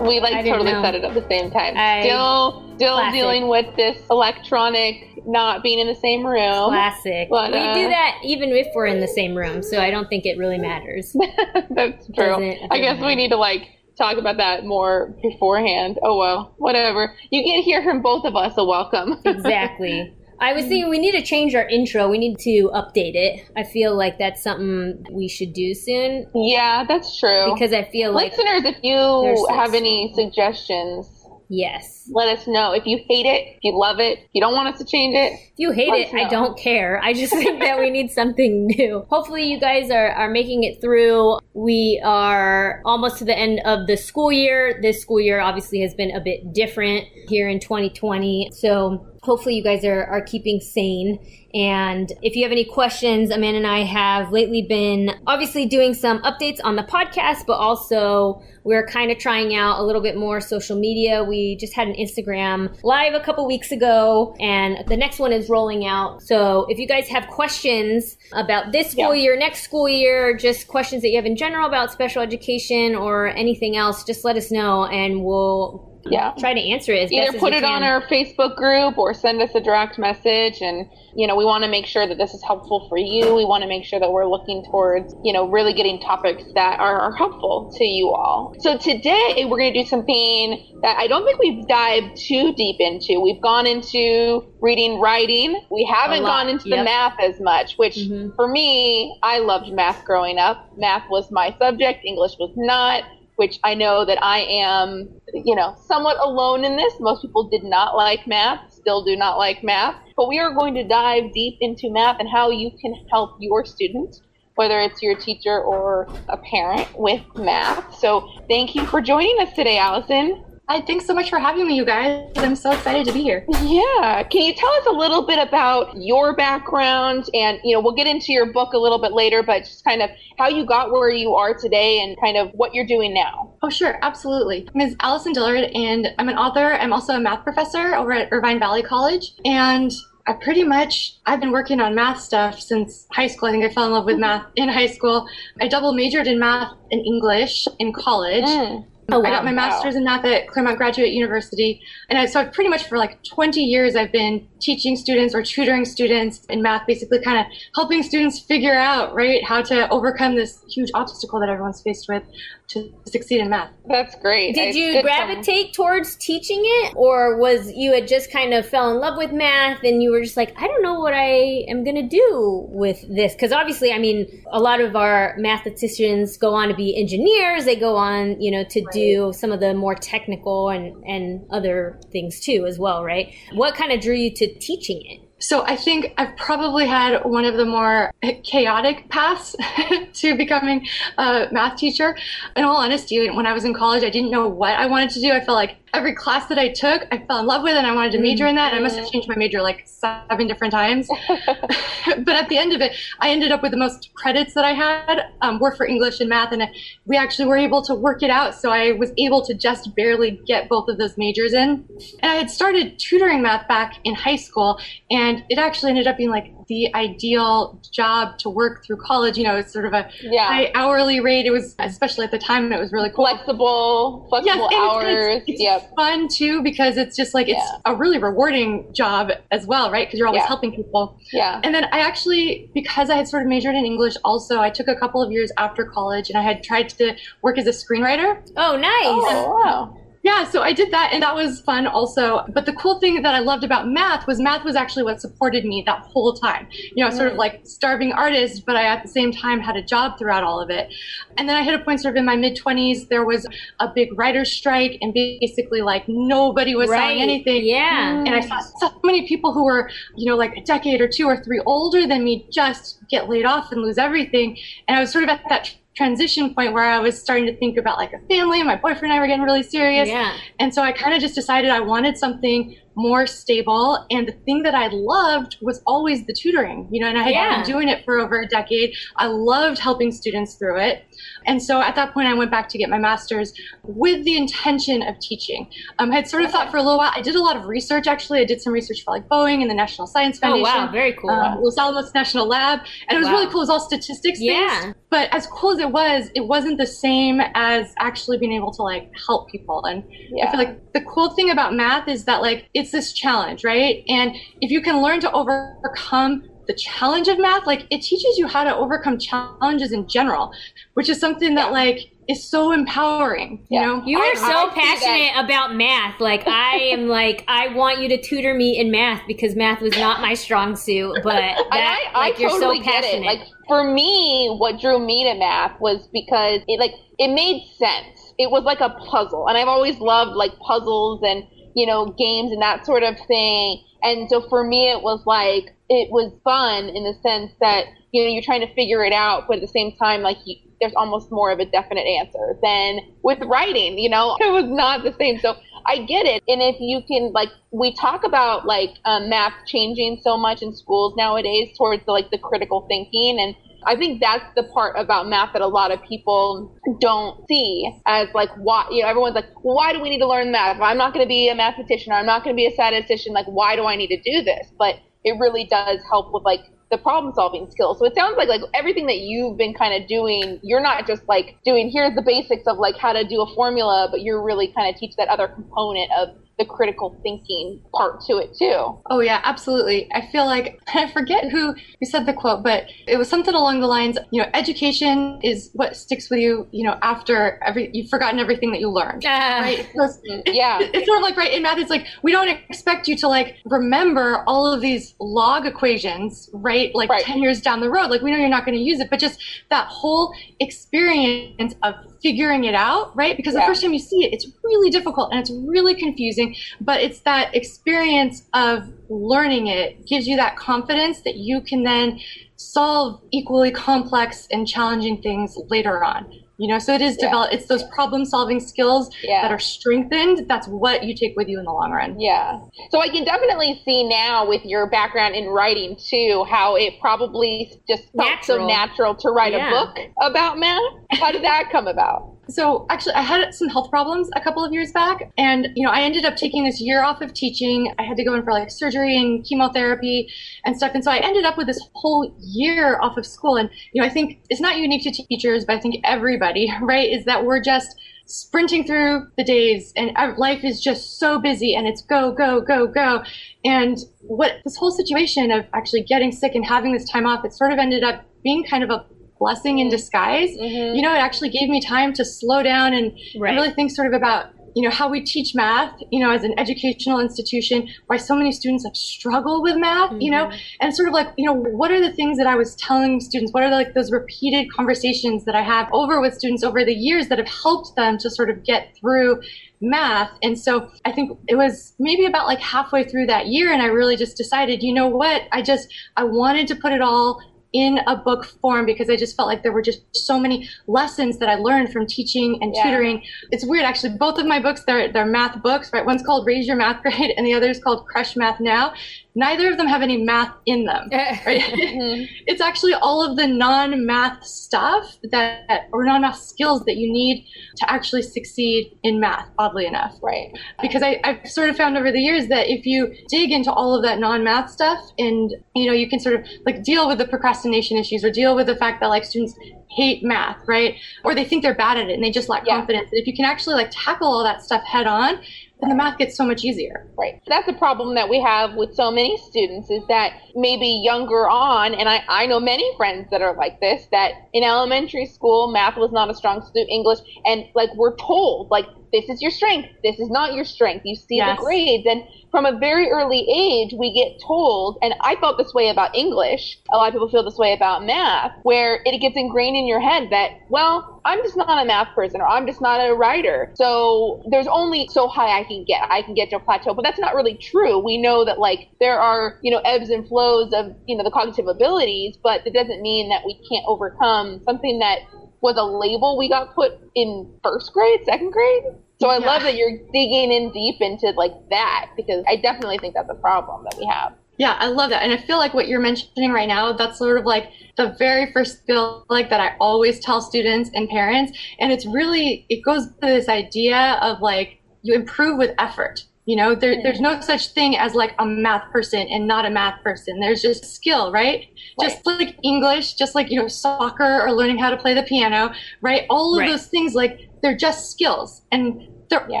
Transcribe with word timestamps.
We 0.00 0.20
like 0.20 0.44
totally 0.44 0.72
know. 0.72 0.82
set 0.82 0.94
it 0.94 1.04
at 1.04 1.14
the 1.14 1.26
same 1.28 1.50
time. 1.50 1.74
I, 1.76 2.02
still, 2.02 2.62
still 2.76 2.96
classic. 2.96 3.20
dealing 3.20 3.48
with 3.48 3.74
this 3.76 4.02
electronic 4.10 5.26
not 5.26 5.62
being 5.62 5.78
in 5.78 5.86
the 5.86 5.94
same 5.94 6.26
room. 6.26 6.68
Classic. 6.70 7.28
But, 7.30 7.52
we 7.52 7.58
uh, 7.58 7.74
do 7.74 7.88
that 7.88 8.18
even 8.24 8.50
if 8.50 8.68
we're 8.74 8.86
in 8.86 9.00
the 9.00 9.08
same 9.08 9.34
room, 9.34 9.62
so 9.62 9.78
I 9.78 9.90
don't 9.90 10.08
think 10.08 10.26
it 10.26 10.38
really 10.38 10.58
matters. 10.58 11.14
That's 11.70 12.06
true. 12.06 12.14
Doesn't, 12.14 12.58
I 12.70 12.78
guess 12.78 12.96
matter. 12.96 13.06
we 13.06 13.14
need 13.14 13.30
to 13.30 13.36
like 13.36 13.68
talk 13.96 14.16
about 14.16 14.38
that 14.38 14.64
more 14.64 15.14
beforehand. 15.22 15.98
Oh 16.02 16.18
well, 16.18 16.54
whatever. 16.58 17.14
You 17.30 17.42
get 17.42 17.64
hear 17.64 17.82
from 17.82 18.02
both 18.02 18.24
of 18.24 18.34
us, 18.34 18.54
a 18.56 18.64
welcome. 18.64 19.20
exactly. 19.24 20.14
I 20.42 20.52
was 20.52 20.66
thinking 20.66 20.90
we 20.90 20.98
need 20.98 21.12
to 21.12 21.22
change 21.22 21.54
our 21.54 21.66
intro. 21.68 22.08
We 22.10 22.18
need 22.18 22.38
to 22.40 22.70
update 22.74 23.14
it. 23.14 23.48
I 23.56 23.62
feel 23.62 23.96
like 23.96 24.18
that's 24.18 24.42
something 24.42 25.06
we 25.12 25.28
should 25.28 25.52
do 25.52 25.72
soon. 25.72 26.26
Yeah, 26.34 26.84
that's 26.86 27.18
true. 27.18 27.54
Because 27.54 27.72
I 27.72 27.84
feel 27.84 28.12
like 28.12 28.32
listeners, 28.36 28.74
if 28.74 28.76
you 28.82 29.46
have 29.50 29.72
any 29.72 30.12
suggestions 30.14 31.22
Yes. 31.54 32.08
Let 32.10 32.28
us 32.28 32.46
know 32.46 32.72
if 32.72 32.86
you 32.86 32.96
hate 33.06 33.26
it, 33.26 33.56
if 33.56 33.58
you 33.62 33.78
love 33.78 34.00
it, 34.00 34.20
if 34.20 34.30
you 34.32 34.40
don't 34.40 34.54
want 34.54 34.72
us 34.72 34.78
to 34.78 34.86
change 34.86 35.14
it. 35.14 35.34
If 35.34 35.58
you 35.58 35.70
hate 35.70 35.92
it, 35.92 36.14
I 36.14 36.26
don't 36.26 36.58
care. 36.58 36.98
I 37.02 37.12
just 37.12 37.30
think 37.30 37.60
that 37.60 37.78
we 37.78 37.90
need 37.90 38.10
something 38.10 38.66
new. 38.78 39.04
Hopefully, 39.10 39.44
you 39.44 39.60
guys 39.60 39.90
are, 39.90 40.12
are 40.12 40.30
making 40.30 40.62
it 40.64 40.80
through. 40.80 41.38
We 41.52 42.00
are 42.02 42.80
almost 42.86 43.18
to 43.18 43.26
the 43.26 43.36
end 43.36 43.60
of 43.66 43.86
the 43.86 43.98
school 43.98 44.32
year. 44.32 44.78
This 44.80 45.02
school 45.02 45.20
year 45.20 45.40
obviously 45.40 45.82
has 45.82 45.92
been 45.92 46.10
a 46.16 46.20
bit 46.20 46.54
different 46.54 47.04
here 47.28 47.50
in 47.50 47.60
2020. 47.60 48.52
So 48.54 49.11
hopefully 49.22 49.54
you 49.54 49.62
guys 49.62 49.84
are, 49.84 50.04
are 50.04 50.20
keeping 50.20 50.60
sane. 50.60 51.18
And 51.54 52.10
if 52.22 52.34
you 52.34 52.42
have 52.42 52.50
any 52.50 52.64
questions, 52.64 53.30
Amanda 53.30 53.58
and 53.58 53.66
I 53.66 53.84
have 53.84 54.32
lately 54.32 54.62
been 54.62 55.10
obviously 55.26 55.66
doing 55.66 55.94
some 55.94 56.20
updates 56.22 56.58
on 56.64 56.76
the 56.76 56.82
podcast, 56.82 57.46
but 57.46 57.54
also 57.54 58.42
we're 58.64 58.86
kind 58.86 59.10
of 59.10 59.18
trying 59.18 59.54
out 59.54 59.78
a 59.78 59.84
little 59.84 60.02
bit 60.02 60.16
more 60.16 60.40
social 60.40 60.78
media. 60.78 61.22
We 61.22 61.56
just 61.56 61.74
had 61.74 61.88
an 61.88 61.94
Instagram 61.94 62.76
live 62.82 63.14
a 63.14 63.20
couple 63.20 63.46
weeks 63.46 63.70
ago, 63.70 64.34
and 64.40 64.78
the 64.88 64.96
next 64.96 65.18
one 65.18 65.32
is 65.32 65.48
rolling 65.48 65.86
out. 65.86 66.22
So 66.22 66.66
if 66.68 66.78
you 66.78 66.88
guys 66.88 67.06
have 67.08 67.28
questions 67.28 68.16
about 68.32 68.72
this 68.72 68.90
school 68.90 69.14
yeah. 69.14 69.22
year, 69.22 69.38
next 69.38 69.62
school 69.62 69.88
year, 69.88 70.36
just 70.36 70.68
questions 70.68 71.02
that 71.02 71.10
you 71.10 71.16
have 71.16 71.26
in 71.26 71.36
general 71.36 71.68
about 71.68 71.92
special 71.92 72.22
education 72.22 72.94
or 72.96 73.28
anything 73.28 73.76
else, 73.76 74.04
just 74.04 74.24
let 74.24 74.36
us 74.36 74.50
know 74.50 74.86
and 74.86 75.22
we'll 75.22 75.91
yeah. 76.04 76.32
Try 76.38 76.54
to 76.54 76.60
answer 76.60 76.92
it 76.92 77.12
either 77.12 77.38
put 77.38 77.52
it 77.52 77.64
on 77.64 77.82
our 77.82 78.02
facebook 78.08 78.56
group 78.56 78.98
or 78.98 79.14
send 79.14 79.40
us 79.40 79.54
a 79.54 79.60
direct 79.60 79.98
message. 79.98 80.60
And 80.60 80.88
you 81.14 81.26
know 81.26 81.36
we 81.36 81.44
want 81.44 81.64
to 81.64 81.70
make 81.70 81.86
sure 81.86 82.06
that 82.06 82.18
this 82.18 82.34
is 82.34 82.42
helpful 82.42 82.88
for 82.88 82.98
you. 82.98 83.34
We 83.34 83.44
want 83.44 83.62
to 83.62 83.68
make 83.68 83.84
sure 83.84 84.00
that 84.00 84.10
we're 84.10 84.26
looking 84.26 84.64
towards 84.70 85.14
you 85.22 85.32
know 85.32 85.48
really 85.48 85.72
getting 85.72 86.00
topics 86.00 86.44
that 86.54 86.80
are, 86.80 87.00
are 87.00 87.14
helpful 87.14 87.72
to 87.76 87.84
you 87.84 88.10
all. 88.10 88.54
So 88.60 88.76
today 88.76 89.46
we're 89.48 89.58
going 89.58 89.72
to 89.72 89.82
do 89.82 89.88
something 89.88 90.68
that 90.82 90.98
i 90.98 91.06
don't 91.06 91.24
think 91.24 91.38
we've 91.38 91.66
dived 91.68 92.16
too 92.16 92.52
deep 92.54 92.76
into. 92.80 93.20
We've 93.20 93.40
gone 93.40 93.66
into 93.66 94.46
reading 94.60 95.00
writing. 95.00 95.60
We 95.70 95.84
haven't 95.84 96.22
gone 96.22 96.48
into 96.48 96.68
yep. 96.68 96.80
the 96.80 96.84
math 96.84 97.20
as 97.20 97.40
much 97.40 97.74
which 97.76 97.96
mm-hmm. 97.96 98.34
for 98.34 98.48
me 98.48 99.18
i 99.22 99.38
loved 99.38 99.72
math 99.72 100.04
growing 100.04 100.38
up. 100.38 100.70
Math 100.76 101.08
was 101.10 101.30
my 101.30 101.54
subject. 101.58 102.04
English 102.04 102.36
was 102.38 102.52
not 102.56 103.04
which 103.42 103.58
I 103.64 103.74
know 103.74 104.04
that 104.04 104.22
I 104.22 104.38
am, 104.62 105.08
you 105.34 105.56
know, 105.56 105.74
somewhat 105.88 106.16
alone 106.20 106.64
in 106.64 106.76
this. 106.76 106.94
Most 107.00 107.22
people 107.22 107.48
did 107.48 107.64
not 107.64 107.96
like 107.96 108.24
math, 108.24 108.72
still 108.72 109.04
do 109.04 109.16
not 109.16 109.36
like 109.36 109.64
math. 109.64 109.96
But 110.16 110.28
we 110.28 110.38
are 110.38 110.54
going 110.54 110.74
to 110.74 110.84
dive 110.86 111.32
deep 111.34 111.56
into 111.60 111.90
math 111.90 112.20
and 112.20 112.28
how 112.28 112.52
you 112.52 112.70
can 112.80 112.94
help 113.10 113.32
your 113.40 113.64
students, 113.64 114.22
whether 114.54 114.78
it's 114.78 115.02
your 115.02 115.16
teacher 115.16 115.60
or 115.60 116.06
a 116.28 116.36
parent, 116.36 116.86
with 116.96 117.24
math. 117.34 117.96
So 117.96 118.28
thank 118.48 118.76
you 118.76 118.86
for 118.86 119.00
joining 119.00 119.36
us 119.40 119.52
today, 119.54 119.76
Allison. 119.76 120.51
Hi, 120.72 120.80
thanks 120.80 121.04
so 121.04 121.12
much 121.12 121.28
for 121.28 121.38
having 121.38 121.66
me, 121.66 121.76
you 121.76 121.84
guys. 121.84 122.30
I'm 122.36 122.56
so 122.56 122.72
excited 122.72 123.04
to 123.04 123.12
be 123.12 123.20
here. 123.20 123.44
Yeah. 123.60 124.22
Can 124.22 124.40
you 124.40 124.54
tell 124.54 124.70
us 124.70 124.86
a 124.86 124.92
little 124.92 125.26
bit 125.26 125.38
about 125.38 125.94
your 125.98 126.34
background? 126.34 127.28
And, 127.34 127.60
you 127.62 127.74
know, 127.74 127.82
we'll 127.82 127.92
get 127.92 128.06
into 128.06 128.32
your 128.32 128.50
book 128.54 128.72
a 128.72 128.78
little 128.78 128.98
bit 128.98 129.12
later, 129.12 129.42
but 129.42 129.64
just 129.64 129.84
kind 129.84 130.00
of 130.00 130.08
how 130.38 130.48
you 130.48 130.64
got 130.64 130.90
where 130.90 131.10
you 131.10 131.34
are 131.34 131.52
today 131.52 132.00
and 132.02 132.18
kind 132.18 132.38
of 132.38 132.52
what 132.54 132.72
you're 132.72 132.86
doing 132.86 133.12
now. 133.12 133.52
Oh, 133.62 133.68
sure. 133.68 133.98
Absolutely. 134.00 134.66
My 134.74 134.78
name 134.84 134.88
is 134.88 134.96
Allison 135.00 135.34
Dillard, 135.34 135.70
and 135.74 136.08
I'm 136.18 136.30
an 136.30 136.38
author. 136.38 136.72
I'm 136.72 136.94
also 136.94 137.16
a 137.16 137.20
math 137.20 137.44
professor 137.44 137.94
over 137.94 138.10
at 138.12 138.30
Irvine 138.32 138.58
Valley 138.58 138.82
College. 138.82 139.34
And 139.44 139.92
I 140.26 140.32
pretty 140.32 140.64
much 140.64 141.18
I've 141.26 141.40
been 141.40 141.52
working 141.52 141.80
on 141.80 141.94
math 141.94 142.20
stuff 142.20 142.58
since 142.58 143.06
high 143.12 143.26
school. 143.26 143.50
I 143.50 143.52
think 143.52 143.64
I 143.64 143.68
fell 143.68 143.84
in 143.84 143.92
love 143.92 144.06
with 144.06 144.18
math 144.18 144.46
in 144.56 144.70
high 144.70 144.86
school. 144.86 145.26
I 145.60 145.68
double 145.68 145.92
majored 145.92 146.28
in 146.28 146.38
math 146.38 146.72
and 146.90 147.04
English 147.04 147.68
in 147.78 147.92
college. 147.92 148.44
Mm. 148.44 148.86
Oh, 149.12 149.20
wow. 149.20 149.28
I 149.28 149.30
got 149.30 149.44
my 149.44 149.52
master's 149.52 149.94
wow. 149.94 149.98
in 149.98 150.04
math 150.04 150.24
at 150.24 150.48
Claremont 150.48 150.78
Graduate 150.78 151.12
University. 151.12 151.80
And 152.08 152.18
I, 152.18 152.26
so 152.26 152.40
I've 152.40 152.52
pretty 152.52 152.70
much 152.70 152.88
for 152.88 152.98
like 152.98 153.22
20 153.24 153.60
years, 153.60 153.94
I've 153.94 154.12
been 154.12 154.48
teaching 154.62 154.96
students 154.96 155.34
or 155.34 155.42
tutoring 155.42 155.84
students 155.84 156.44
in 156.48 156.62
math, 156.62 156.86
basically 156.86 157.20
kind 157.20 157.38
of 157.38 157.46
helping 157.74 158.02
students 158.02 158.38
figure 158.38 158.74
out, 158.74 159.14
right, 159.14 159.44
how 159.44 159.60
to 159.62 159.88
overcome 159.90 160.36
this 160.36 160.62
huge 160.70 160.90
obstacle 160.94 161.40
that 161.40 161.48
everyone's 161.48 161.82
faced 161.82 162.08
with 162.08 162.22
to 162.68 162.90
succeed 163.06 163.40
in 163.40 163.50
math. 163.50 163.70
That's 163.86 164.14
great. 164.16 164.54
Did 164.54 164.74
you 164.74 165.02
gravitate 165.02 165.74
towards 165.74 166.16
teaching 166.16 166.62
it, 166.62 166.94
or 166.96 167.36
was 167.36 167.70
you 167.72 167.92
had 167.92 168.08
just 168.08 168.32
kind 168.32 168.54
of 168.54 168.66
fell 168.66 168.90
in 168.90 168.98
love 168.98 169.18
with 169.18 169.32
math 169.32 169.82
and 169.82 170.02
you 170.02 170.10
were 170.10 170.22
just 170.22 170.36
like, 170.36 170.54
I 170.56 170.66
don't 170.66 170.82
know 170.82 170.98
what 171.00 171.12
I 171.12 171.64
am 171.68 171.84
going 171.84 171.96
to 171.96 172.08
do 172.08 172.66
with 172.70 173.02
this? 173.14 173.34
Because 173.34 173.52
obviously, 173.52 173.92
I 173.92 173.98
mean, 173.98 174.44
a 174.50 174.60
lot 174.60 174.80
of 174.80 174.96
our 174.96 175.34
mathematicians 175.38 176.36
go 176.36 176.54
on 176.54 176.68
to 176.68 176.74
be 176.74 176.96
engineers. 176.96 177.64
They 177.64 177.76
go 177.76 177.96
on, 177.96 178.40
you 178.40 178.50
know, 178.50 178.64
to 178.64 178.82
right. 178.82 178.92
do 178.94 179.32
some 179.34 179.52
of 179.52 179.60
the 179.60 179.74
more 179.74 179.94
technical 179.94 180.70
and 180.70 181.02
and 181.04 181.44
other 181.50 182.00
things 182.10 182.40
too, 182.40 182.64
as 182.66 182.78
well, 182.78 183.04
right? 183.04 183.34
What 183.52 183.74
kind 183.74 183.92
of 183.92 184.00
drew 184.00 184.14
you 184.14 184.30
to 184.36 184.51
teaching 184.60 185.02
it? 185.06 185.20
So 185.38 185.64
I 185.66 185.74
think 185.74 186.14
I've 186.18 186.36
probably 186.36 186.86
had 186.86 187.24
one 187.24 187.44
of 187.44 187.56
the 187.56 187.64
more 187.64 188.12
chaotic 188.44 189.08
paths 189.08 189.56
to 190.14 190.36
becoming 190.36 190.86
a 191.18 191.48
math 191.50 191.76
teacher. 191.76 192.16
In 192.54 192.64
all 192.64 192.76
honesty, 192.76 193.28
when 193.28 193.46
I 193.46 193.52
was 193.52 193.64
in 193.64 193.74
college, 193.74 194.04
I 194.04 194.10
didn't 194.10 194.30
know 194.30 194.46
what 194.46 194.74
I 194.74 194.86
wanted 194.86 195.10
to 195.10 195.20
do. 195.20 195.32
I 195.32 195.40
felt 195.40 195.56
like 195.56 195.76
every 195.94 196.14
class 196.14 196.46
that 196.46 196.58
I 196.58 196.68
took, 196.68 197.02
I 197.12 197.18
fell 197.18 197.38
in 197.38 197.46
love 197.46 197.62
with 197.62 197.74
and 197.74 197.86
I 197.86 197.94
wanted 197.94 198.12
to 198.12 198.18
major 198.18 198.46
in 198.46 198.54
that. 198.54 198.72
And 198.72 198.80
I 198.80 198.82
must 198.82 198.96
have 198.96 199.10
changed 199.10 199.28
my 199.28 199.36
major 199.36 199.60
like 199.60 199.82
seven 199.86 200.46
different 200.46 200.72
times. 200.72 201.06
but 201.28 202.34
at 202.34 202.48
the 202.48 202.56
end 202.56 202.72
of 202.72 202.80
it, 202.80 202.96
I 203.20 203.30
ended 203.30 203.52
up 203.52 203.62
with 203.62 203.72
the 203.72 203.76
most 203.76 204.10
credits 204.14 204.54
that 204.54 204.64
I 204.64 204.72
had 204.72 205.22
um, 205.42 205.58
were 205.58 205.74
for 205.74 205.86
English 205.86 206.20
and 206.20 206.30
math. 206.30 206.52
And 206.52 206.66
we 207.04 207.16
actually 207.16 207.46
were 207.46 207.58
able 207.58 207.82
to 207.82 207.94
work 207.94 208.22
it 208.22 208.30
out. 208.30 208.54
So 208.54 208.70
I 208.70 208.92
was 208.92 209.12
able 209.18 209.44
to 209.44 209.54
just 209.54 209.94
barely 209.94 210.40
get 210.46 210.68
both 210.68 210.88
of 210.88 210.96
those 210.96 211.18
majors 211.18 211.52
in. 211.52 211.86
And 212.20 212.32
I 212.32 212.36
had 212.36 212.50
started 212.50 212.98
tutoring 212.98 213.42
math 213.42 213.68
back 213.68 213.96
in 214.04 214.14
high 214.14 214.36
school. 214.36 214.80
And 215.10 215.44
it 215.50 215.58
actually 215.58 215.90
ended 215.90 216.06
up 216.06 216.16
being 216.16 216.30
like 216.30 216.52
the 216.72 216.94
ideal 216.94 217.78
job 217.90 218.38
to 218.38 218.48
work 218.48 218.84
through 218.84 218.96
college. 218.96 219.36
You 219.36 219.44
know, 219.44 219.56
it's 219.56 219.72
sort 219.72 219.84
of 219.84 219.92
a 219.92 220.08
yeah. 220.22 220.46
high 220.46 220.72
hourly 220.74 221.20
rate. 221.20 221.44
It 221.44 221.50
was, 221.50 221.74
especially 221.78 222.24
at 222.24 222.30
the 222.30 222.38
time, 222.38 222.72
it 222.72 222.80
was 222.80 222.92
really 222.92 223.10
cool. 223.10 223.26
Flexible, 223.26 224.26
flexible 224.30 224.68
yes, 224.70 224.80
hours. 224.80 225.16
It's, 225.36 225.44
it's, 225.48 225.62
yep 225.62 225.92
fun 226.02 226.28
too 226.28 226.62
because 226.62 226.96
it's 226.96 227.16
just 227.16 227.34
like 227.34 227.48
it's 227.48 227.70
a 227.84 227.94
really 227.94 228.18
rewarding 228.18 228.92
job 228.92 229.30
as 229.50 229.66
well, 229.66 229.90
right? 229.90 230.06
Because 230.06 230.18
you're 230.18 230.28
always 230.28 230.40
yeah. 230.40 230.48
helping 230.48 230.74
people. 230.74 231.16
Yeah. 231.32 231.60
And 231.62 231.74
then 231.74 231.84
I 231.92 232.00
actually, 232.00 232.70
because 232.74 233.10
I 233.10 233.16
had 233.16 233.28
sort 233.28 233.42
of 233.42 233.48
majored 233.48 233.74
in 233.74 233.84
English, 233.84 234.16
also 234.24 234.60
I 234.60 234.70
took 234.70 234.88
a 234.88 234.96
couple 234.96 235.22
of 235.22 235.30
years 235.30 235.50
after 235.58 235.84
college 235.84 236.28
and 236.30 236.38
I 236.38 236.42
had 236.42 236.62
tried 236.62 236.88
to 236.90 237.14
work 237.42 237.58
as 237.58 237.66
a 237.66 237.70
screenwriter. 237.70 238.40
Oh, 238.56 238.76
nice! 238.76 238.90
Oh, 239.02 239.60
wow 239.62 239.98
yeah, 240.22 240.48
so 240.48 240.62
I 240.62 240.72
did 240.72 240.92
that 240.92 241.10
and 241.12 241.22
that 241.24 241.34
was 241.34 241.60
fun 241.62 241.86
also. 241.86 242.44
But 242.54 242.64
the 242.64 242.72
cool 242.74 243.00
thing 243.00 243.22
that 243.22 243.34
I 243.34 243.40
loved 243.40 243.64
about 243.64 243.88
math 243.88 244.26
was 244.28 244.38
math 244.38 244.64
was 244.64 244.76
actually 244.76 245.02
what 245.02 245.20
supported 245.20 245.64
me 245.64 245.82
that 245.84 246.02
whole 246.02 246.32
time. 246.32 246.68
You 246.94 247.04
know, 247.04 247.10
sort 247.10 247.32
of 247.32 247.38
like 247.38 247.66
starving 247.66 248.12
artist, 248.12 248.64
but 248.64 248.76
I 248.76 248.84
at 248.84 249.02
the 249.02 249.08
same 249.08 249.32
time 249.32 249.58
had 249.58 249.74
a 249.74 249.82
job 249.82 250.18
throughout 250.18 250.44
all 250.44 250.60
of 250.60 250.70
it. 250.70 250.94
And 251.36 251.48
then 251.48 251.56
I 251.56 251.64
hit 251.64 251.74
a 251.74 251.82
point 251.82 252.00
sort 252.00 252.14
of 252.14 252.20
in 252.20 252.24
my 252.24 252.36
mid 252.36 252.56
20s, 252.56 253.08
there 253.08 253.24
was 253.24 253.48
a 253.80 253.88
big 253.88 254.16
writer's 254.16 254.52
strike 254.52 254.96
and 255.00 255.12
basically 255.12 255.82
like 255.82 256.04
nobody 256.06 256.76
was 256.76 256.88
right. 256.88 256.98
selling 256.98 257.20
anything. 257.20 257.64
Yeah. 257.64 258.18
And 258.18 258.28
I 258.28 258.40
saw 258.40 258.60
so 258.60 258.92
many 259.02 259.26
people 259.26 259.52
who 259.52 259.64
were, 259.64 259.90
you 260.14 260.26
know, 260.26 260.36
like 260.36 260.56
a 260.56 260.62
decade 260.62 261.00
or 261.00 261.08
two 261.08 261.26
or 261.26 261.42
three 261.42 261.60
older 261.66 262.06
than 262.06 262.22
me 262.22 262.46
just 262.48 263.00
get 263.10 263.28
laid 263.28 263.44
off 263.44 263.72
and 263.72 263.82
lose 263.82 263.98
everything. 263.98 264.56
And 264.86 264.96
I 264.96 265.00
was 265.00 265.10
sort 265.10 265.24
of 265.24 265.30
at 265.30 265.42
that 265.48 265.74
transition 265.94 266.54
point 266.54 266.72
where 266.72 266.84
I 266.84 266.98
was 266.98 267.20
starting 267.20 267.46
to 267.46 267.56
think 267.56 267.76
about 267.76 267.98
like 267.98 268.12
a 268.12 268.18
family. 268.26 268.62
My 268.62 268.76
boyfriend 268.76 269.04
and 269.04 269.12
I 269.12 269.20
were 269.20 269.26
getting 269.26 269.44
really 269.44 269.62
serious. 269.62 270.08
Yeah. 270.08 270.36
And 270.58 270.72
so 270.72 270.82
I 270.82 270.92
kind 270.92 271.14
of 271.14 271.20
just 271.20 271.34
decided 271.34 271.70
I 271.70 271.80
wanted 271.80 272.16
something 272.16 272.76
more 272.96 273.26
stable. 273.26 274.04
And 274.10 274.26
the 274.28 274.32
thing 274.44 274.62
that 274.64 274.74
I 274.74 274.88
loved 274.92 275.56
was 275.62 275.80
always 275.86 276.26
the 276.26 276.34
tutoring, 276.34 276.88
you 276.90 277.00
know, 277.00 277.08
and 277.08 277.18
I 277.18 277.22
had 277.22 277.32
Yeah. 277.32 277.56
been 277.62 277.70
doing 277.72 277.88
it 277.88 278.04
for 278.04 278.18
over 278.18 278.40
a 278.40 278.46
decade. 278.46 278.92
I 279.16 279.26
loved 279.26 279.78
helping 279.78 280.12
students 280.12 280.56
through 280.56 280.78
it. 280.80 281.02
And 281.46 281.62
so 281.62 281.80
at 281.80 281.94
that 281.94 282.12
point, 282.12 282.28
I 282.28 282.34
went 282.34 282.50
back 282.50 282.68
to 282.70 282.78
get 282.78 282.88
my 282.90 282.98
master's 282.98 283.52
with 283.84 284.24
the 284.24 284.36
intention 284.36 285.02
of 285.02 285.18
teaching. 285.20 285.68
Um, 285.98 286.12
I 286.12 286.16
had 286.16 286.28
sort 286.28 286.44
of 286.44 286.50
thought 286.50 286.70
for 286.70 286.76
a 286.76 286.82
little 286.82 286.98
while, 286.98 287.12
I 287.14 287.20
did 287.22 287.34
a 287.34 287.42
lot 287.42 287.56
of 287.56 287.66
research 287.66 288.06
actually. 288.06 288.40
I 288.40 288.44
did 288.44 288.60
some 288.60 288.72
research 288.72 289.02
for 289.04 289.12
like 289.12 289.28
Boeing 289.28 289.60
and 289.62 289.70
the 289.70 289.74
National 289.74 290.06
Science 290.06 290.38
Foundation. 290.38 290.66
Oh 290.74 290.84
wow, 290.86 290.92
very 290.92 291.12
cool. 291.14 291.30
Um, 291.30 291.58
Los 291.62 291.78
Alamos 291.78 292.12
National 292.14 292.46
Lab, 292.46 292.80
and 293.08 293.16
it 293.16 293.18
was 293.18 293.26
Wow. 293.28 293.32
really 293.34 293.46
cool. 293.46 293.60
It 293.62 293.64
was 293.64 293.70
all 293.70 293.80
statistics 293.80 294.38
Yeah. 294.40 294.92
but 295.10 295.28
as 295.34 295.46
cool 295.46 295.72
as 295.72 295.78
it 295.78 295.90
was, 295.90 296.30
it 296.34 296.46
wasn't 296.46 296.78
the 296.78 296.86
same 296.86 297.40
as 297.54 297.92
actually 297.98 298.38
being 298.38 298.52
able 298.52 298.72
to 298.72 298.82
like 298.82 299.10
help 299.26 299.50
people. 299.50 299.84
And 299.84 300.02
I 300.42 300.50
feel 300.50 300.58
like 300.58 300.92
the 300.94 301.00
cool 301.02 301.30
thing 301.30 301.50
about 301.50 301.74
math 301.74 302.08
is 302.08 302.24
that 302.24 302.40
like 302.42 302.68
it's 302.82 302.90
this 302.92 303.12
challenge, 303.12 303.64
right? 303.64 304.02
And 304.08 304.34
if 304.60 304.70
you 304.70 304.80
can 304.82 305.00
learn 305.02 305.20
to 305.20 305.30
overcome 305.32 306.42
the 306.68 306.74
challenge 306.74 307.28
of 307.28 307.38
math, 307.38 307.66
like 307.66 307.86
it 307.90 308.02
teaches 308.02 308.38
you 308.38 308.46
how 308.46 308.64
to 308.64 308.74
overcome 308.76 309.18
challenges 309.18 309.92
in 309.92 310.06
general, 310.08 310.52
which 310.94 311.08
is 311.08 311.18
something 311.18 311.54
that 311.56 311.72
like 311.72 311.98
is 312.28 312.48
so 312.48 312.70
empowering. 312.72 313.66
You 313.68 313.80
Yeah. 313.80 313.86
know, 313.86 314.02
You 314.06 314.18
are 314.18 314.30
I- 314.32 314.34
so 314.34 314.70
I 314.70 314.74
passionate 314.74 315.44
about 315.44 315.74
math. 315.74 316.20
Like 316.20 316.46
I 316.46 316.76
am 316.92 317.08
like 317.08 317.44
I 317.48 317.68
want 317.74 317.98
you 318.00 318.08
to 318.10 318.20
tutor 318.22 318.54
me 318.54 318.78
in 318.78 318.90
math 318.92 319.22
because 319.26 319.56
math 319.56 319.80
was 319.80 319.96
not 319.96 320.20
my 320.20 320.34
strong 320.34 320.76
suit, 320.76 321.12
but 321.24 321.34
that 321.40 321.68
I, 321.72 322.10
I 322.14 322.18
like 322.28 322.38
you're 322.38 322.50
totally 322.50 322.78
so 322.78 322.84
get 322.84 323.02
passionate. 323.02 323.22
it. 323.24 323.26
Like 323.26 323.48
for 323.66 323.82
me, 323.92 324.54
what 324.58 324.80
drew 324.80 324.98
me 325.04 325.24
to 325.32 325.34
math 325.38 325.80
was 325.80 326.08
because 326.12 326.60
it 326.68 326.78
like 326.78 326.92
it 327.18 327.28
made 327.28 327.62
sense. 327.76 328.34
It 328.38 328.50
was 328.50 328.62
like 328.64 328.80
a 328.80 328.90
puzzle, 329.10 329.48
and 329.48 329.58
I've 329.58 329.68
always 329.68 329.98
loved 329.98 330.32
like 330.36 330.52
puzzles 330.60 331.22
and 331.24 331.44
you 331.74 331.86
know 331.86 332.06
games 332.18 332.52
and 332.52 332.62
that 332.62 332.86
sort 332.86 333.02
of 333.02 333.16
thing. 333.26 333.82
And 334.02 334.28
so 334.28 334.46
for 334.48 334.64
me, 334.64 334.90
it 334.90 335.02
was 335.02 335.22
like 335.26 335.74
it 335.88 336.10
was 336.10 336.32
fun 336.42 336.88
in 336.88 337.04
the 337.04 337.14
sense 337.22 337.52
that 337.60 337.86
you 338.12 338.22
know 338.22 338.30
you're 338.30 338.42
trying 338.42 338.66
to 338.66 338.74
figure 338.74 339.04
it 339.04 339.12
out, 339.12 339.44
but 339.48 339.56
at 339.56 339.62
the 339.62 339.68
same 339.68 339.92
time, 339.96 340.22
like 340.22 340.38
you, 340.44 340.56
there's 340.80 340.92
almost 340.96 341.30
more 341.30 341.50
of 341.52 341.60
a 341.60 341.64
definite 341.64 342.06
answer 342.06 342.58
than 342.62 343.00
with 343.22 343.38
writing. 343.42 343.98
You 343.98 344.10
know, 344.10 344.36
it 344.40 344.52
was 344.52 344.66
not 344.66 345.04
the 345.04 345.14
same. 345.18 345.38
So 345.38 345.54
I 345.86 345.98
get 346.04 346.26
it. 346.26 346.42
And 346.48 346.60
if 346.60 346.76
you 346.80 347.00
can, 347.06 347.32
like, 347.32 347.48
we 347.70 347.94
talk 347.94 348.24
about 348.24 348.66
like 348.66 348.90
um, 349.04 349.28
math 349.30 349.54
changing 349.66 350.20
so 350.22 350.36
much 350.36 350.62
in 350.62 350.74
schools 350.74 351.14
nowadays 351.16 351.76
towards 351.78 352.02
like 352.06 352.30
the 352.30 352.38
critical 352.38 352.86
thinking 352.88 353.38
and. 353.40 353.54
I 353.86 353.96
think 353.96 354.20
that's 354.20 354.44
the 354.54 354.62
part 354.64 354.94
about 354.98 355.28
math 355.28 355.52
that 355.52 355.62
a 355.62 355.66
lot 355.66 355.90
of 355.90 356.02
people 356.02 356.78
don't 357.00 357.46
see 357.48 357.90
as 358.06 358.28
like 358.34 358.50
why 358.56 358.86
you 358.90 359.02
know 359.02 359.08
everyone's 359.08 359.34
like 359.34 359.48
why 359.62 359.92
do 359.92 360.00
we 360.00 360.10
need 360.10 360.20
to 360.20 360.28
learn 360.28 360.52
math? 360.52 360.80
I'm 360.80 360.98
not 360.98 361.14
going 361.14 361.24
to 361.24 361.28
be 361.28 361.48
a 361.48 361.54
mathematician 361.54 362.12
or 362.12 362.16
I'm 362.16 362.26
not 362.26 362.44
going 362.44 362.54
to 362.54 362.58
be 362.58 362.66
a 362.66 362.72
statistician. 362.72 363.32
Like 363.32 363.46
why 363.46 363.76
do 363.76 363.84
I 363.84 363.96
need 363.96 364.08
to 364.08 364.20
do 364.20 364.42
this? 364.42 364.72
But 364.78 364.96
it 365.24 365.38
really 365.38 365.64
does 365.64 366.00
help 366.10 366.32
with 366.32 366.44
like 366.44 366.60
the 366.90 366.98
problem 366.98 367.32
solving 367.34 367.68
skills. 367.70 367.98
So 367.98 368.04
it 368.04 368.14
sounds 368.14 368.36
like 368.36 368.48
like 368.48 368.60
everything 368.74 369.06
that 369.06 369.18
you've 369.18 369.56
been 369.56 369.72
kind 369.74 370.00
of 370.00 370.08
doing, 370.08 370.60
you're 370.62 370.82
not 370.82 371.06
just 371.06 371.26
like 371.26 371.56
doing 371.64 371.90
here's 371.90 372.14
the 372.14 372.22
basics 372.22 372.66
of 372.66 372.78
like 372.78 372.96
how 372.96 373.12
to 373.12 373.26
do 373.26 373.40
a 373.40 373.54
formula, 373.54 374.08
but 374.10 374.20
you're 374.20 374.44
really 374.44 374.68
kind 374.68 374.94
of 374.94 375.00
teach 375.00 375.16
that 375.16 375.28
other 375.28 375.48
component 375.48 376.10
of 376.18 376.28
the 376.58 376.64
critical 376.64 377.18
thinking 377.22 377.80
part 377.94 378.20
to 378.26 378.36
it 378.38 378.50
too. 378.58 379.00
Oh 379.10 379.20
yeah, 379.20 379.40
absolutely. 379.44 380.08
I 380.12 380.28
feel 380.30 380.44
like 380.44 380.80
I 380.94 381.10
forget 381.10 381.50
who 381.50 381.72
who 381.74 382.06
said 382.06 382.26
the 382.26 382.32
quote, 382.32 382.62
but 382.62 382.84
it 383.06 383.16
was 383.16 383.28
something 383.28 383.54
along 383.54 383.80
the 383.80 383.86
lines, 383.86 384.18
you 384.30 384.42
know, 384.42 384.48
education 384.54 385.40
is 385.42 385.70
what 385.74 385.96
sticks 385.96 386.30
with 386.30 386.40
you, 386.40 386.66
you 386.70 386.84
know, 386.84 386.98
after 387.02 387.60
every 387.64 387.90
you've 387.92 388.10
forgotten 388.10 388.38
everything 388.38 388.70
that 388.72 388.80
you 388.80 388.90
learned. 388.90 389.24
Ah. 389.26 389.60
Right? 389.60 389.88
So 389.94 390.04
it's, 390.04 390.20
Yeah. 390.46 390.78
it's 390.94 391.06
sort 391.06 391.18
of 391.18 391.22
like 391.22 391.36
right 391.36 391.52
in 391.52 391.62
math, 391.62 391.78
it's 391.78 391.90
like 391.90 392.06
we 392.22 392.32
don't 392.32 392.48
expect 392.48 393.08
you 393.08 393.16
to 393.16 393.28
like 393.28 393.56
remember 393.64 394.44
all 394.46 394.72
of 394.72 394.80
these 394.80 395.14
log 395.20 395.66
equations, 395.66 396.50
right? 396.52 396.94
Like 396.94 397.08
Right. 397.10 397.24
10 397.24 397.38
years 397.42 397.60
down 397.60 397.80
the 397.80 397.90
road. 397.90 398.10
Like 398.10 398.22
we 398.22 398.30
know 398.30 398.38
you're 398.38 398.48
not 398.48 398.64
going 398.64 398.76
to 398.76 398.82
use 398.82 399.00
it, 399.00 399.10
but 399.10 399.18
just 399.18 399.42
that 399.70 399.86
whole 399.88 400.34
experience 400.60 401.74
of 401.82 401.94
figuring 402.22 402.64
it 402.64 402.74
out, 402.74 403.14
right? 403.16 403.36
Because 403.36 403.54
Yeah. 403.54 403.60
the 403.60 403.66
first 403.66 403.82
time 403.82 403.92
you 403.92 403.98
see 403.98 404.24
it, 404.24 404.32
it's 404.32 404.46
really 404.64 404.90
difficult 404.90 405.30
and 405.32 405.40
it's 405.40 405.50
really 405.66 405.94
confusing, 405.94 406.54
but 406.80 407.00
it's 407.00 407.20
that 407.22 407.54
experience 407.54 408.42
of 408.54 408.84
learning 409.08 409.66
it 409.66 410.06
gives 410.06 410.26
you 410.26 410.36
that 410.36 410.56
confidence 410.56 411.22
that 411.24 411.36
you 411.36 411.60
can 411.60 411.82
then 411.82 412.18
solve 412.56 413.20
equally 413.32 413.70
complex 413.70 414.46
and 414.50 414.66
challenging 414.66 415.20
things 415.20 415.54
later 415.68 416.04
on. 416.04 416.26
You 416.58 416.68
know, 416.68 416.78
so 416.78 416.92
it 416.94 417.02
is 417.02 417.16
Yeah. 417.20 417.26
develop 417.28 417.52
it's 417.52 417.66
those 417.66 417.82
problem 417.94 418.24
solving 418.24 418.60
skills 418.60 419.10
Yeah. 419.22 419.42
that 419.42 419.50
are 419.50 419.58
strengthened. 419.58 420.46
That's 420.48 420.68
what 420.68 421.02
you 421.04 421.14
take 421.14 421.34
with 421.36 421.48
you 421.48 421.58
in 421.58 421.64
the 421.64 421.72
long 421.72 421.90
run. 421.90 422.20
Yeah. 422.20 422.58
So 422.90 423.00
I 423.00 423.08
can 423.08 423.24
definitely 423.24 423.80
see 423.84 424.04
now 424.08 424.46
with 424.46 424.64
your 424.64 424.86
background 424.88 425.34
in 425.34 425.48
writing 425.48 425.96
too, 425.96 426.44
how 426.48 426.76
it 426.76 426.94
probably 427.00 427.72
just 427.88 428.04
felt 428.16 428.44
so 428.44 428.58
Natural. 428.58 428.68
natural 428.68 429.14
to 429.16 429.30
write 429.30 429.52
Yeah. 429.52 429.68
a 429.68 429.70
book 429.70 429.98
about 430.20 430.58
math. 430.58 430.80
How 431.12 431.30
did 431.32 431.42
that 431.42 431.70
come 431.70 431.86
about? 431.88 432.31
So 432.48 432.86
actually, 432.90 433.14
I 433.14 433.22
had 433.22 433.54
some 433.54 433.68
health 433.68 433.90
problems 433.90 434.28
a 434.34 434.40
couple 434.40 434.64
of 434.64 434.72
years 434.72 434.90
back, 434.90 435.32
and 435.38 435.68
you 435.76 435.86
know, 435.86 435.92
I 435.92 436.00
ended 436.00 436.24
up 436.24 436.36
taking 436.36 436.64
this 436.64 436.80
year 436.80 437.02
off 437.02 437.20
of 437.22 437.32
teaching. 437.32 437.94
I 437.98 438.02
had 438.02 438.16
to 438.16 438.24
go 438.24 438.34
in 438.34 438.42
for 438.42 438.52
like 438.52 438.70
surgery 438.70 439.16
and 439.16 439.44
chemotherapy 439.44 440.28
and 440.64 440.76
stuff, 440.76 440.92
and 440.94 441.04
so 441.04 441.10
I 441.10 441.18
ended 441.18 441.44
up 441.44 441.56
with 441.56 441.68
this 441.68 441.80
whole 441.94 442.34
year 442.40 442.98
off 443.00 443.16
of 443.16 443.26
school. 443.26 443.56
And 443.56 443.70
you 443.92 444.02
know, 444.02 444.06
I 444.06 444.10
think 444.10 444.40
it's 444.50 444.60
not 444.60 444.78
unique 444.78 445.04
to 445.04 445.10
teachers, 445.10 445.64
but 445.64 445.76
I 445.76 445.80
think 445.80 446.00
everybody, 446.04 446.72
right, 446.82 447.08
is 447.10 447.24
that 447.26 447.44
we're 447.44 447.62
just 447.62 447.94
sprinting 448.26 448.84
through 448.84 449.26
the 449.36 449.44
days, 449.44 449.92
and 449.96 450.12
life 450.36 450.64
is 450.64 450.80
just 450.80 451.20
so 451.20 451.38
busy, 451.38 451.74
and 451.76 451.86
it's 451.86 452.02
go, 452.02 452.32
go, 452.32 452.60
go, 452.60 452.88
go. 452.88 453.22
And 453.64 453.98
what 454.22 454.56
this 454.64 454.76
whole 454.76 454.90
situation 454.90 455.52
of 455.52 455.64
actually 455.74 456.02
getting 456.02 456.32
sick 456.32 456.56
and 456.56 456.66
having 456.66 456.92
this 456.92 457.08
time 457.08 457.24
off, 457.24 457.44
it 457.44 457.52
sort 457.52 457.72
of 457.72 457.78
ended 457.78 458.02
up 458.02 458.24
being 458.42 458.64
kind 458.64 458.82
of 458.82 458.90
a 458.90 459.06
blessing 459.42 459.74
in 459.82 459.88
disguise 459.88 460.50
Mhm. 460.56 460.94
you 460.96 461.02
know, 461.04 461.12
it 461.18 461.22
actually 461.28 461.48
gave 461.58 461.68
me 461.68 461.80
time 461.80 462.10
to 462.18 462.24
slow 462.24 462.60
down 462.62 462.88
and, 462.98 463.06
Right. 463.38 463.50
and 463.50 463.56
really 463.58 463.74
think 463.76 463.90
sort 463.90 464.06
of 464.10 464.14
about, 464.20 464.42
you 464.76 464.82
know, 464.84 464.90
how 465.00 465.06
we 465.14 465.20
teach 465.34 465.50
math, 465.54 465.92
you 466.14 466.20
know, 466.22 466.30
as 466.36 466.44
an 466.44 466.54
educational 466.64 467.18
institution, 467.26 467.78
why 468.08 468.16
so 468.16 468.34
many 468.40 468.52
students 468.52 468.84
like 468.84 468.96
struggle 468.96 469.56
with 469.66 469.76
math, 469.76 470.12
you 470.26 470.30
know, 470.34 470.44
and 470.80 470.94
sort 470.98 471.08
of 471.08 471.14
like, 471.14 471.28
you 471.36 471.46
know, 471.48 471.56
what 471.80 471.90
are 471.94 472.00
the 472.00 472.12
things 472.18 472.34
that 472.38 472.46
I 472.46 472.56
was 472.62 472.70
telling 472.86 473.12
students? 473.28 473.52
What 473.54 473.62
are 473.64 473.70
like 473.70 473.92
those 473.98 474.10
repeated 474.20 474.64
conversations 474.78 475.44
that 475.46 475.54
I 475.54 475.62
have 475.74 475.86
over 475.92 476.14
with 476.22 476.34
students 476.40 476.62
over 476.68 476.80
the 476.90 476.94
years 476.94 477.24
that 477.28 477.38
have 477.42 477.48
helped 477.64 477.90
them 477.96 478.16
to 478.22 478.30
sort 478.30 478.48
of 478.52 478.56
get 478.64 478.82
through 478.98 479.40
math. 479.82 480.30
And 480.42 480.54
so 480.58 480.72
I 481.04 481.10
think 481.12 481.26
it 481.48 481.56
was 481.56 481.92
maybe 481.98 482.24
about 482.24 482.46
like 482.46 482.60
halfway 482.60 483.02
through 483.04 483.26
that 483.26 483.44
year 483.48 483.72
and 483.72 483.82
I 483.82 483.86
really 483.86 484.16
just 484.16 484.36
decided, 484.36 484.76
you 484.82 484.94
know 484.94 485.08
what? 485.08 485.42
I 485.52 485.60
just 485.60 485.84
I 486.16 486.24
wanted 486.24 486.66
to 486.68 486.76
put 486.76 486.92
it 486.92 487.02
all 487.02 487.40
in 487.72 487.98
a 488.06 488.16
book 488.16 488.44
form 488.44 488.84
because 488.84 489.08
I 489.08 489.16
just 489.16 489.34
felt 489.36 489.48
like 489.48 489.62
there 489.62 489.72
were 489.72 489.82
just 489.82 490.02
so 490.14 490.38
many 490.38 490.68
lessons 490.86 491.38
that 491.38 491.48
I 491.48 491.54
learned 491.54 491.90
from 491.92 492.06
teaching 492.06 492.58
and 492.60 492.74
Yeah. 492.74 492.84
tutoring. 492.84 493.22
It's 493.50 493.64
weird 493.64 493.84
actually. 493.84 494.16
Both 494.18 494.38
of 494.38 494.46
my 494.46 494.60
books 494.60 494.84
they're 494.86 495.10
they're 495.12 495.26
math 495.26 495.62
books, 495.62 495.90
right? 495.92 496.04
One's 496.04 496.22
called 496.22 496.46
Raise 496.46 496.66
Your 496.66 496.76
Math 496.76 497.02
Grade 497.02 497.32
and 497.36 497.46
the 497.46 497.54
other 497.54 497.70
is 497.70 497.80
called 497.82 498.06
Crush 498.06 498.36
Math 498.36 498.60
Now. 498.60 498.92
Neither 499.34 499.70
of 499.70 499.78
them 499.78 499.86
have 499.86 500.02
any 500.02 500.18
math 500.18 500.52
in 500.66 500.84
them. 500.84 501.08
Right? 501.12 501.62
Mhm. 501.62 502.28
it's 502.46 502.60
actually 502.60 502.92
all 502.94 503.24
of 503.28 503.36
the 503.36 503.46
non-math 503.46 504.44
stuff 504.44 505.16
that 505.30 505.88
or 505.92 506.04
non-math 506.04 506.36
skills 506.38 506.84
that 506.84 506.96
you 506.96 507.10
need 507.12 507.46
to 507.76 507.90
actually 507.90 508.22
succeed 508.22 508.96
in 509.02 509.18
math 509.20 509.48
oddly 509.58 509.86
enough 509.86 510.14
Right. 510.22 510.50
because 510.82 511.02
I, 511.02 511.20
I've 511.24 511.48
sort 511.48 511.70
of 511.70 511.76
found 511.76 511.96
over 511.96 512.12
the 512.12 512.20
years 512.20 512.48
that 512.48 512.68
if 512.68 512.84
you 512.86 513.14
dig 513.28 513.50
into 513.50 513.72
all 513.72 513.94
of 513.96 514.02
that 514.02 514.18
non-math 514.18 514.70
stuff 514.70 515.00
and 515.18 515.50
you 515.74 515.86
know 515.86 515.92
you 515.94 516.08
can 516.08 516.20
sort 516.20 516.34
of 516.36 516.46
like 516.66 516.82
deal 516.82 517.08
with 517.08 517.18
the 517.18 517.26
procrastination 517.26 517.96
issues 517.96 518.22
or 518.24 518.30
deal 518.30 518.54
with 518.54 518.66
the 518.66 518.76
fact 518.76 519.00
that 519.00 519.06
like 519.08 519.24
students 519.24 519.54
hate 519.90 520.22
math 520.22 520.56
right 520.66 520.94
or 521.24 521.34
they 521.34 521.44
think 521.44 521.62
they're 521.62 521.74
bad 521.74 521.96
at 521.98 522.08
it 522.08 522.14
and 522.14 522.22
they 522.24 522.30
just 522.30 522.48
lack 522.48 522.64
Yeah. 522.66 522.76
confidence 522.78 523.10
and 523.12 523.20
if 523.20 523.26
you 523.26 523.34
can 523.34 523.44
actually 523.44 523.74
like 523.74 523.88
tackle 523.90 524.26
all 524.28 524.42
that 524.44 524.62
stuff 524.62 524.82
head 524.84 525.06
on 525.06 525.40
then 525.82 525.90
the 525.90 525.96
math 525.96 526.16
gets 526.16 526.36
so 526.36 526.46
much 526.46 526.64
easier 526.64 527.02
Right. 527.18 527.34
That's 527.46 527.68
a 527.68 527.72
problem 527.72 528.14
that 528.16 528.28
we 528.28 528.40
have 528.40 528.74
with 528.74 528.94
so 528.94 529.10
many 529.10 529.36
students 529.36 529.90
is 529.90 530.02
that 530.08 530.32
maybe 530.56 531.02
younger 531.04 531.48
on, 531.48 531.94
and 531.94 532.08
I, 532.08 532.22
I 532.28 532.46
know 532.46 532.58
many 532.58 532.90
friends 532.96 533.28
that 533.30 533.42
are 533.42 533.54
like 533.56 533.78
this, 533.80 534.08
that 534.10 534.32
in 534.52 534.64
elementary 534.64 535.26
school, 535.26 535.70
math 535.70 535.96
was 535.96 536.10
not 536.10 536.30
a 536.30 536.34
strong 536.34 536.62
suit, 536.62 536.88
English, 536.88 537.20
and 537.44 537.64
like 537.74 537.90
we're 537.94 538.16
told, 538.16 538.70
like, 538.70 538.86
this 539.12 539.28
is 539.28 539.42
your 539.42 539.50
strength, 539.50 539.88
this 540.02 540.18
is 540.18 540.30
not 540.30 540.54
your 540.54 540.64
strength. 540.64 541.02
You 541.04 541.14
see 541.14 541.36
Yes. 541.36 541.58
the 541.58 541.64
grades. 541.64 542.06
And 542.06 542.22
from 542.50 542.66
a 542.66 542.78
very 542.78 543.10
early 543.10 543.46
age, 543.48 543.94
we 543.98 544.12
get 544.12 544.40
told, 544.46 544.98
and 545.02 545.14
I 545.20 545.36
felt 545.36 545.58
this 545.58 545.72
way 545.74 545.88
about 545.88 546.14
English, 546.14 546.78
a 546.92 546.96
lot 546.96 547.08
of 547.08 547.12
people 547.14 547.28
feel 547.30 547.42
this 547.42 547.58
way 547.58 547.72
about 547.72 548.04
math, 548.04 548.52
where 548.62 549.00
it 549.04 549.18
gets 549.20 549.36
ingrained 549.36 549.76
in 549.76 549.86
your 549.86 550.00
head 550.00 550.28
that, 550.30 550.50
well, 550.68 551.20
I'm 551.24 551.42
just 551.42 551.56
not 551.56 551.82
a 551.82 551.86
math 551.86 552.08
person 552.14 552.40
or 552.40 552.48
I'm 552.48 552.66
just 552.66 552.80
not 552.80 552.98
a 552.98 553.14
writer. 553.14 553.72
So 553.74 554.42
there's 554.50 554.66
only 554.66 555.08
so 555.08 555.28
high 555.28 555.58
I 555.58 555.64
can 555.64 555.84
get. 555.84 556.00
I 556.10 556.22
can 556.22 556.34
get 556.34 556.50
to 556.50 556.56
a 556.56 556.60
plateau, 556.60 556.94
but 556.94 557.02
that's 557.02 557.18
not 557.18 557.34
really 557.34 557.56
true. 557.56 557.98
We 557.98 558.18
know 558.20 558.44
that 558.44 558.58
like 558.58 558.88
there 559.00 559.20
are, 559.20 559.58
you 559.62 559.70
know, 559.70 559.80
ebbs 559.84 560.10
and 560.10 560.26
flows 560.26 560.72
of, 560.72 560.94
you 561.06 561.16
know, 561.16 561.22
the 561.24 561.30
cognitive 561.30 561.68
abilities, 561.68 562.36
but 562.42 562.66
it 562.66 562.72
doesn't 562.74 563.00
mean 563.02 563.28
that 563.28 563.42
we 563.46 563.54
can't 563.70 563.84
overcome 563.86 564.60
something 564.64 564.98
that 564.98 565.20
was 565.62 565.76
a 565.76 565.84
label 565.84 566.36
we 566.36 566.48
got 566.48 566.74
put 566.74 566.92
in 567.14 567.50
first 567.62 567.92
grade, 567.92 568.20
second 568.24 568.50
grade. 568.52 568.82
So 569.20 569.28
I 569.28 569.38
Yeah. 569.38 569.46
love 569.46 569.62
that 569.62 569.76
you're 569.76 569.98
digging 570.12 570.52
in 570.52 570.72
deep 570.72 571.00
into 571.00 571.30
like 571.36 571.54
that 571.70 572.10
because 572.16 572.44
I 572.48 572.56
definitely 572.56 572.98
think 572.98 573.14
that's 573.14 573.30
a 573.30 573.34
problem 573.34 573.84
that 573.84 573.96
we 573.96 574.04
have. 574.06 574.34
Yeah, 574.58 574.76
I 574.78 574.88
love 574.88 575.10
that. 575.10 575.22
And 575.22 575.32
I 575.32 575.36
feel 575.38 575.58
like 575.58 575.72
what 575.72 575.88
you're 575.88 576.00
mentioning 576.00 576.52
right 576.52 576.68
now, 576.68 576.92
that's 576.92 577.18
sort 577.18 577.38
of 577.38 577.46
like 577.46 577.70
the 577.96 578.14
very 578.18 578.52
first 578.52 578.82
skill 578.82 579.24
like 579.30 579.48
that 579.50 579.60
I 579.60 579.76
always 579.80 580.18
tell 580.20 580.40
students 580.40 580.90
and 580.94 581.08
parents. 581.08 581.56
And 581.78 581.92
it's 581.92 582.06
really 582.06 582.66
it 582.68 582.82
goes 582.84 583.06
to 583.06 583.12
this 583.20 583.48
idea 583.48 584.18
of 584.20 584.40
like 584.40 584.80
you 585.02 585.14
improve 585.14 585.56
with 585.58 585.74
effort. 585.78 586.24
You 586.44 586.56
know, 586.56 586.74
there, 586.74 587.00
there's 587.02 587.20
no 587.20 587.40
such 587.40 587.68
thing 587.68 587.96
as 587.96 588.14
like 588.14 588.34
a 588.40 588.44
math 588.44 588.90
person 588.90 589.20
and 589.30 589.46
not 589.46 589.64
a 589.64 589.70
math 589.70 590.02
person. 590.02 590.40
There's 590.40 590.60
just 590.60 590.84
skill, 590.84 591.30
right? 591.30 591.68
Just 592.00 592.26
like 592.26 592.56
English, 592.64 593.14
just 593.14 593.36
like, 593.36 593.48
you 593.50 593.60
know, 593.60 593.68
soccer 593.68 594.42
or 594.42 594.52
learning 594.52 594.78
how 594.78 594.90
to 594.90 594.96
play 594.96 595.14
the 595.14 595.22
piano, 595.22 595.72
right? 596.00 596.24
All 596.30 596.54
of 596.54 596.60
Right. 596.60 596.70
those 596.70 596.86
things, 596.86 597.14
like, 597.14 597.48
they're 597.62 597.76
just 597.76 598.10
skills. 598.10 598.62
And 598.72 599.06
they're 599.28 599.46
Yeah. 599.48 599.60